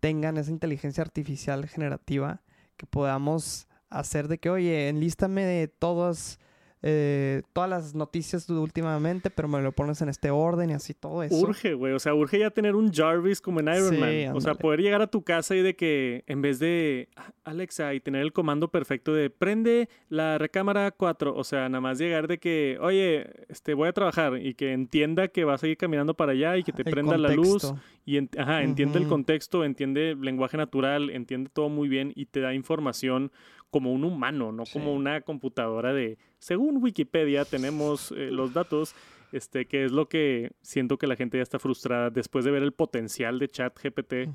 tengan 0.00 0.38
esa 0.38 0.50
inteligencia 0.50 1.02
artificial 1.02 1.68
generativa 1.68 2.40
que 2.76 2.86
podamos 2.86 3.68
hacer 3.90 4.28
de 4.28 4.38
que, 4.38 4.48
oye, 4.48 4.88
enlístame 4.88 5.44
de 5.44 5.68
todas 5.68 6.38
eh, 6.82 7.42
todas 7.52 7.68
las 7.68 7.94
noticias 7.94 8.48
últimamente, 8.48 9.28
pero 9.28 9.48
me 9.48 9.60
lo 9.60 9.72
pones 9.72 10.00
en 10.00 10.08
este 10.08 10.30
orden 10.30 10.70
y 10.70 10.72
así 10.72 10.94
todo 10.94 11.22
eso. 11.22 11.36
Urge, 11.36 11.74
güey. 11.74 11.92
O 11.92 11.98
sea, 11.98 12.14
urge 12.14 12.38
ya 12.38 12.50
tener 12.50 12.74
un 12.74 12.90
Jarvis 12.90 13.40
como 13.40 13.60
en 13.60 13.68
Iron 13.68 14.00
Man. 14.00 14.34
O 14.34 14.40
sea, 14.40 14.54
poder 14.54 14.80
llegar 14.80 15.02
a 15.02 15.06
tu 15.06 15.22
casa 15.22 15.54
y 15.54 15.62
de 15.62 15.76
que 15.76 16.24
en 16.26 16.40
vez 16.40 16.58
de 16.58 17.08
ah, 17.16 17.32
Alexa 17.44 17.92
y 17.92 18.00
tener 18.00 18.22
el 18.22 18.32
comando 18.32 18.68
perfecto 18.68 19.12
de 19.12 19.28
prende 19.28 19.88
la 20.08 20.38
recámara 20.38 20.90
4, 20.90 21.34
o 21.34 21.44
sea, 21.44 21.68
nada 21.68 21.80
más 21.80 21.98
llegar 21.98 22.28
de 22.28 22.38
que, 22.38 22.78
oye, 22.80 23.30
este, 23.48 23.74
voy 23.74 23.88
a 23.88 23.92
trabajar 23.92 24.38
y 24.40 24.54
que 24.54 24.72
entienda 24.72 25.28
que 25.28 25.44
vas 25.44 25.62
a 25.62 25.68
ir 25.68 25.76
caminando 25.76 26.14
para 26.14 26.32
allá 26.32 26.56
y 26.56 26.62
que 26.62 26.72
te 26.72 26.84
prenda 26.84 27.18
la 27.18 27.30
luz 27.30 27.74
y 28.06 28.18
ajá, 28.38 28.62
entiende 28.62 28.98
el 28.98 29.06
contexto, 29.06 29.64
entiende 29.64 30.16
lenguaje 30.18 30.56
natural, 30.56 31.10
entiende 31.10 31.50
todo 31.52 31.68
muy 31.68 31.88
bien 31.88 32.12
y 32.16 32.26
te 32.26 32.40
da 32.40 32.54
información 32.54 33.30
como 33.70 33.92
un 33.92 34.04
humano, 34.04 34.52
no 34.52 34.64
como 34.72 34.92
una 34.92 35.20
computadora 35.20 35.92
de, 35.92 36.18
según 36.38 36.82
Wikipedia 36.82 37.44
tenemos 37.44 38.12
eh, 38.12 38.30
los 38.30 38.52
datos, 38.52 38.94
este, 39.32 39.66
que 39.66 39.84
es 39.84 39.92
lo 39.92 40.08
que 40.08 40.52
siento 40.62 40.98
que 40.98 41.06
la 41.06 41.16
gente 41.16 41.38
ya 41.38 41.42
está 41.42 41.58
frustrada 41.58 42.10
después 42.10 42.44
de 42.44 42.50
ver 42.50 42.62
el 42.62 42.72
potencial 42.72 43.38
de 43.38 43.48
chat 43.48 43.78
GPT 43.80 44.30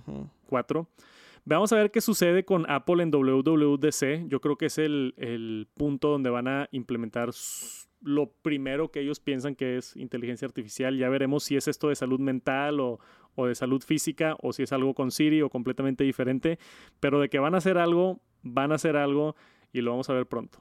4. 0.47 0.87
Vamos 1.47 1.71
a 1.73 1.75
ver 1.75 1.91
qué 1.91 2.01
sucede 2.01 2.43
con 2.43 2.69
Apple 2.69 3.03
en 3.03 3.11
WWDC. 3.11 4.27
Yo 4.27 4.41
creo 4.41 4.57
que 4.57 4.65
es 4.65 4.79
el, 4.79 5.13
el 5.17 5.67
punto 5.75 6.09
donde 6.09 6.31
van 6.31 6.47
a 6.47 6.67
implementar 6.71 7.29
lo 8.01 8.31
primero 8.41 8.89
que 8.89 9.01
ellos 9.01 9.19
piensan 9.19 9.55
que 9.55 9.77
es 9.77 9.95
inteligencia 9.95 10.47
artificial. 10.47 10.97
Ya 10.97 11.07
veremos 11.07 11.43
si 11.43 11.55
es 11.55 11.67
esto 11.67 11.89
de 11.89 11.95
salud 11.95 12.19
mental 12.19 12.79
o, 12.79 12.99
o, 13.35 13.45
de 13.45 13.53
salud 13.53 13.83
física 13.83 14.35
o 14.41 14.53
si 14.53 14.63
es 14.63 14.73
algo 14.73 14.95
con 14.95 15.11
Siri 15.11 15.43
o 15.43 15.49
completamente 15.51 16.03
diferente. 16.03 16.57
Pero 16.99 17.19
de 17.19 17.29
que 17.29 17.37
van 17.37 17.53
a 17.53 17.59
hacer 17.59 17.77
algo, 17.77 18.21
van 18.45 18.71
a 18.71 18.75
hacer 18.75 18.95
algo 18.95 19.35
y 19.73 19.81
lo 19.81 19.91
vamos 19.91 20.09
a 20.09 20.13
ver 20.13 20.25
pronto. 20.25 20.59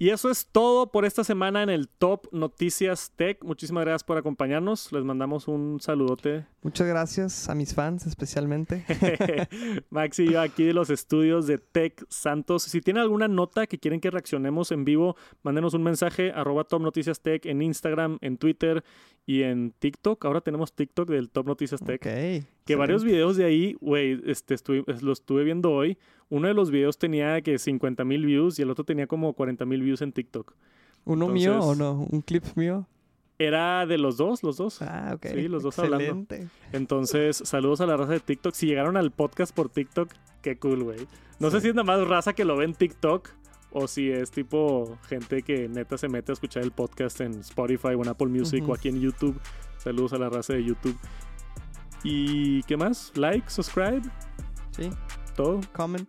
Y 0.00 0.10
eso 0.10 0.30
es 0.30 0.46
todo 0.46 0.92
por 0.92 1.04
esta 1.04 1.24
semana 1.24 1.60
en 1.64 1.70
el 1.70 1.88
Top 1.88 2.28
Noticias 2.30 3.12
Tech. 3.16 3.42
Muchísimas 3.42 3.84
gracias 3.84 4.04
por 4.04 4.16
acompañarnos. 4.16 4.92
Les 4.92 5.02
mandamos 5.02 5.48
un 5.48 5.80
saludote. 5.80 6.46
Muchas 6.62 6.86
gracias 6.86 7.48
a 7.48 7.56
mis 7.56 7.74
fans 7.74 8.06
especialmente. 8.06 8.84
Maxi 9.90 10.22
y 10.22 10.32
yo 10.32 10.40
aquí 10.40 10.62
de 10.62 10.72
los 10.72 10.90
estudios 10.90 11.48
de 11.48 11.58
Tech 11.58 12.06
Santos. 12.08 12.62
Si 12.62 12.80
tienen 12.80 13.02
alguna 13.02 13.26
nota 13.26 13.66
que 13.66 13.78
quieren 13.78 14.00
que 14.00 14.12
reaccionemos 14.12 14.70
en 14.70 14.84
vivo, 14.84 15.16
mándenos 15.42 15.74
un 15.74 15.82
mensaje 15.82 16.30
arroba 16.30 16.62
Top 16.62 16.80
Noticias 16.80 17.20
Tech 17.20 17.44
en 17.46 17.60
Instagram, 17.60 18.18
en 18.20 18.38
Twitter 18.38 18.84
y 19.26 19.42
en 19.42 19.72
TikTok. 19.80 20.24
Ahora 20.24 20.42
tenemos 20.42 20.74
TikTok 20.74 21.10
del 21.10 21.28
Top 21.28 21.48
Noticias 21.48 21.82
Tech. 21.82 22.00
Que 22.68 22.76
varios 22.76 23.02
videos 23.02 23.36
de 23.38 23.46
ahí, 23.46 23.76
güey, 23.80 24.20
este, 24.26 24.56
los 25.00 25.20
estuve 25.20 25.42
viendo 25.42 25.72
hoy. 25.72 25.96
Uno 26.28 26.48
de 26.48 26.54
los 26.54 26.70
videos 26.70 26.98
tenía 26.98 27.40
que 27.40 27.58
50 27.58 28.04
mil 28.04 28.26
views 28.26 28.58
y 28.58 28.62
el 28.62 28.70
otro 28.70 28.84
tenía 28.84 29.06
como 29.06 29.32
40 29.32 29.64
mil 29.64 29.80
views 29.80 30.02
en 30.02 30.12
TikTok. 30.12 30.52
¿Uno 31.06 31.28
mío 31.28 31.58
o 31.60 31.74
no? 31.74 32.06
¿Un 32.10 32.20
clip 32.20 32.44
mío? 32.56 32.86
Era 33.38 33.86
de 33.86 33.96
los 33.96 34.18
dos, 34.18 34.42
los 34.42 34.58
dos. 34.58 34.82
Ah, 34.82 35.12
ok. 35.14 35.28
Sí, 35.34 35.48
los 35.48 35.62
dos 35.62 35.78
hablando. 35.78 36.26
Entonces, 36.72 37.40
saludos 37.42 37.80
a 37.80 37.86
la 37.86 37.96
raza 37.96 38.12
de 38.12 38.20
TikTok. 38.20 38.52
Si 38.52 38.66
llegaron 38.66 38.98
al 38.98 39.12
podcast 39.12 39.54
por 39.54 39.70
TikTok, 39.70 40.12
qué 40.42 40.58
cool, 40.58 40.82
güey. 40.82 41.06
No 41.38 41.50
sé 41.50 41.62
si 41.62 41.68
es 41.68 41.74
nada 41.74 41.84
más 41.84 42.06
raza 42.06 42.34
que 42.34 42.44
lo 42.44 42.58
ve 42.58 42.66
en 42.66 42.74
TikTok 42.74 43.30
o 43.70 43.88
si 43.88 44.10
es 44.10 44.30
tipo 44.30 44.98
gente 45.08 45.42
que 45.42 45.70
neta 45.70 45.96
se 45.96 46.08
mete 46.08 46.32
a 46.32 46.34
escuchar 46.34 46.64
el 46.64 46.72
podcast 46.72 47.22
en 47.22 47.40
Spotify 47.40 47.94
o 47.96 48.02
en 48.02 48.08
Apple 48.08 48.28
Music 48.28 48.62
o 48.68 48.74
aquí 48.74 48.88
en 48.88 49.00
YouTube. 49.00 49.40
Saludos 49.78 50.12
a 50.12 50.18
la 50.18 50.28
raza 50.28 50.52
de 50.52 50.64
YouTube. 50.64 50.98
¿Y 52.02 52.62
qué 52.64 52.76
más? 52.76 53.12
Like, 53.14 53.50
subscribe. 53.50 54.02
Sí. 54.70 54.90
Todo. 55.34 55.60
Comment. 55.72 56.08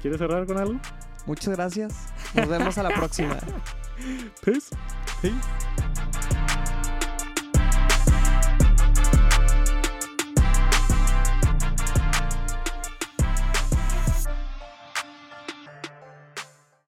¿Quieres 0.00 0.18
cerrar 0.18 0.46
con 0.46 0.58
algo? 0.58 0.80
Muchas 1.26 1.54
gracias. 1.56 2.08
Nos 2.34 2.48
vemos 2.48 2.78
a 2.78 2.82
la 2.82 2.90
próxima. 2.90 3.36
Peace. 4.44 4.74
Peace. 5.20 5.36